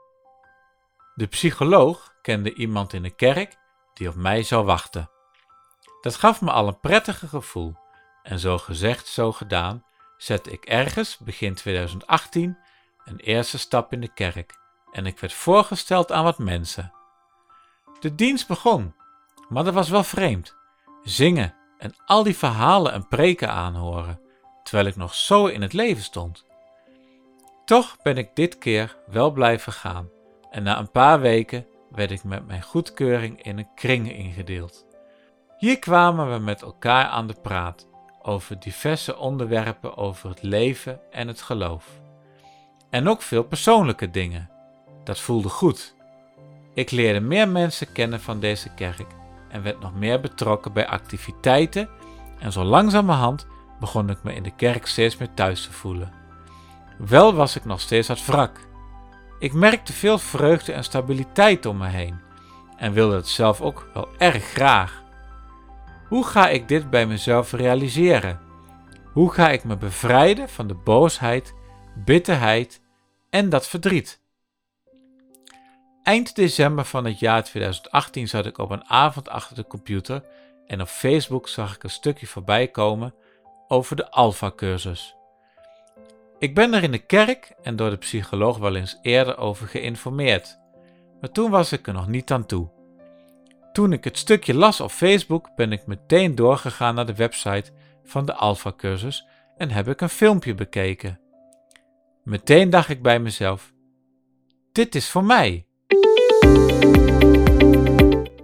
De 1.15 1.27
psycholoog 1.27 2.15
kende 2.23 2.55
iemand 2.55 2.93
in 2.93 3.03
de 3.03 3.15
kerk 3.15 3.57
die 3.95 4.09
op 4.09 4.15
mij 4.15 4.43
zou 4.43 4.65
wachten. 4.65 5.11
Dat 6.01 6.17
gaf 6.17 6.41
me 6.41 6.51
al 6.51 6.69
een 6.69 6.81
prettige 6.81 7.29
gevoel 7.29 7.75
en 8.23 8.39
zo 8.39 8.59
gezegd, 8.59 9.07
zo 9.07 9.33
gedaan, 9.33 9.85
zette 10.17 10.51
ik 10.51 10.65
ergens 10.65 11.19
begin 11.19 11.55
2018 11.55 12.59
een 13.05 13.19
eerste 13.19 13.59
stap 13.59 13.93
in 13.93 14.01
de 14.01 14.13
kerk 14.13 14.59
en 14.93 15.07
ik 15.07 15.19
werd 15.19 15.33
voorgesteld 15.33 16.13
aan 16.13 16.25
wat 16.25 16.39
mensen. 16.39 16.93
De 18.01 18.15
dienst 18.15 18.49
begon, 18.49 18.95
maar 19.49 19.65
dat 19.65 19.75
was 19.75 19.89
wel 19.89 20.05
vreemd. 20.05 20.57
Zingen 21.03 21.55
en 21.79 21.95
al 22.07 22.23
die 22.23 22.37
verhalen 22.37 22.93
en 22.93 23.09
preken 23.09 23.51
aanhoren, 23.51 24.21
terwijl 24.63 24.87
ik 24.87 24.97
nog 24.97 25.15
zo 25.15 25.47
in 25.47 25.63
het 25.63 25.73
leven 25.73 26.03
stond. 26.03 26.45
Toch 27.65 27.97
ben 28.03 28.17
ik 28.17 28.35
dit 28.35 28.59
keer 28.59 28.97
wel 29.07 29.31
blijven 29.31 29.73
gaan 29.73 30.09
en 30.51 30.63
na 30.63 30.79
een 30.79 30.91
paar 30.91 31.21
weken 31.21 31.67
werd 31.91 32.11
ik 32.11 32.25
met 32.25 32.47
mijn 32.47 32.63
goedkeuring 32.63 33.43
in 33.43 33.59
een 33.59 33.75
kring 33.75 34.13
ingedeeld. 34.13 34.87
Hier 35.59 35.79
kwamen 35.79 36.33
we 36.33 36.39
met 36.39 36.63
elkaar 36.63 37.05
aan 37.05 37.27
de 37.27 37.37
praat 37.43 37.89
over 38.23 38.59
diverse 38.59 39.17
onderwerpen 39.17 39.97
over 39.97 40.29
het 40.29 40.43
leven 40.43 41.01
en 41.11 41.29
het 41.29 41.43
geloof. 41.43 41.85
En 42.91 43.09
ook 43.09 43.23
veel 43.23 43.43
persoonlijke 43.43 44.11
dingen. 44.11 44.51
Dat 45.05 45.21
voelde 45.21 45.49
goed. 45.49 45.95
Ik 46.75 46.91
leerde 46.91 47.21
meer 47.21 47.49
mensen 47.49 47.93
kennen 47.93 48.21
van 48.21 48.41
deze 48.41 48.75
kerk 48.75 49.07
en 49.49 49.63
werd 49.63 49.81
nog 49.81 49.95
meer 49.95 50.21
betrokken 50.21 50.73
bij 50.73 50.87
activiteiten 50.87 51.89
en 52.39 52.53
zo 52.53 52.63
langzamerhand 52.65 53.47
begon 53.81 54.11
ik 54.11 54.23
me 54.23 54.35
in 54.35 54.43
de 54.43 54.55
kerk 54.57 54.87
steeds 54.87 55.17
meer 55.17 55.35
thuis 55.35 55.63
te 55.63 55.73
voelen. 55.73 56.13
Wel 56.99 57.35
was 57.35 57.57
ik 57.57 57.65
nog 57.65 57.81
steeds 57.81 58.09
het 58.09 58.27
wrak. 58.27 58.69
Ik 59.39 59.53
merkte 59.53 59.93
veel 59.93 60.19
vreugde 60.19 60.73
en 60.73 60.85
stabiliteit 60.85 61.67
om 61.67 61.77
me 61.77 61.87
heen 61.87 62.21
en 62.77 62.93
wilde 62.93 63.15
het 63.15 63.29
zelf 63.29 63.61
ook 63.61 63.89
wel 63.95 64.09
erg 64.19 64.45
graag. 64.45 65.03
Hoe 66.11 66.25
ga 66.25 66.49
ik 66.49 66.69
dit 66.69 66.91
bij 66.91 67.07
mezelf 67.07 67.53
realiseren? 67.53 68.41
Hoe 69.13 69.33
ga 69.33 69.51
ik 69.51 69.65
me 69.65 69.77
bevrijden 69.77 70.49
van 70.49 70.67
de 70.67 70.75
boosheid, 70.75 71.55
bitterheid 72.05 72.81
en 73.31 73.49
dat 73.49 73.69
verdriet? 73.69 74.21
Eind 76.03 76.35
december 76.35 76.85
van 76.85 77.05
het 77.05 77.19
jaar 77.19 77.45
2018 77.45 78.29
zat 78.29 78.47
ik 78.47 78.59
op 78.59 78.71
een 78.71 78.85
avond 78.85 79.29
achter 79.29 79.57
de 79.57 79.67
computer 79.67 80.25
en 80.67 80.81
op 80.81 80.89
Facebook 80.89 81.49
zag 81.49 81.75
ik 81.75 81.83
een 81.83 81.91
stukje 81.91 82.27
voorbij 82.27 82.69
komen 82.69 83.15
over 83.69 83.97
de 83.97 84.11
Alpha-cursus. 84.11 85.15
Ik 86.39 86.55
ben 86.55 86.75
er 86.75 86.83
in 86.83 86.93
de 86.93 87.07
kerk 87.07 87.53
en 87.63 87.77
door 87.77 87.91
de 87.91 87.97
psycholoog 87.97 88.59
wel 88.59 88.77
eens 88.77 88.99
eerder 89.03 89.39
over 89.39 89.69
geïnformeerd, 89.69 90.59
maar 91.21 91.31
toen 91.31 91.51
was 91.51 91.73
ik 91.73 91.87
er 91.87 91.93
nog 91.93 92.09
niet 92.09 92.31
aan 92.31 92.47
toe. 92.47 92.80
Toen 93.73 93.93
ik 93.93 94.05
het 94.05 94.19
stukje 94.19 94.55
las 94.55 94.81
op 94.81 94.91
Facebook, 94.91 95.51
ben 95.57 95.73
ik 95.73 95.87
meteen 95.87 96.35
doorgegaan 96.35 96.95
naar 96.95 97.07
de 97.07 97.15
website 97.15 97.73
van 98.05 98.27
de 98.27 98.35
Alpha-cursus 98.35 99.27
en 99.57 99.71
heb 99.71 99.89
ik 99.89 100.01
een 100.01 100.09
filmpje 100.09 100.55
bekeken. 100.55 101.21
Meteen 102.25 102.71
dacht 102.71 102.89
ik 102.89 103.03
bij 103.03 103.19
mezelf: 103.19 103.73
dit 104.73 104.95
is 104.95 105.11
voor 105.11 105.25
mij. 105.25 105.65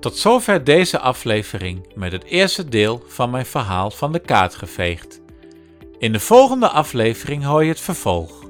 Tot 0.00 0.16
zover 0.16 0.64
deze 0.64 0.98
aflevering 0.98 1.94
met 1.94 2.12
het 2.12 2.24
eerste 2.24 2.68
deel 2.68 3.02
van 3.06 3.30
mijn 3.30 3.46
verhaal 3.46 3.90
van 3.90 4.12
de 4.12 4.18
kaart 4.18 4.54
geveegd. 4.54 5.20
In 5.98 6.12
de 6.12 6.20
volgende 6.20 6.68
aflevering 6.68 7.44
hoor 7.44 7.62
je 7.62 7.68
het 7.68 7.80
vervolg. 7.80 8.45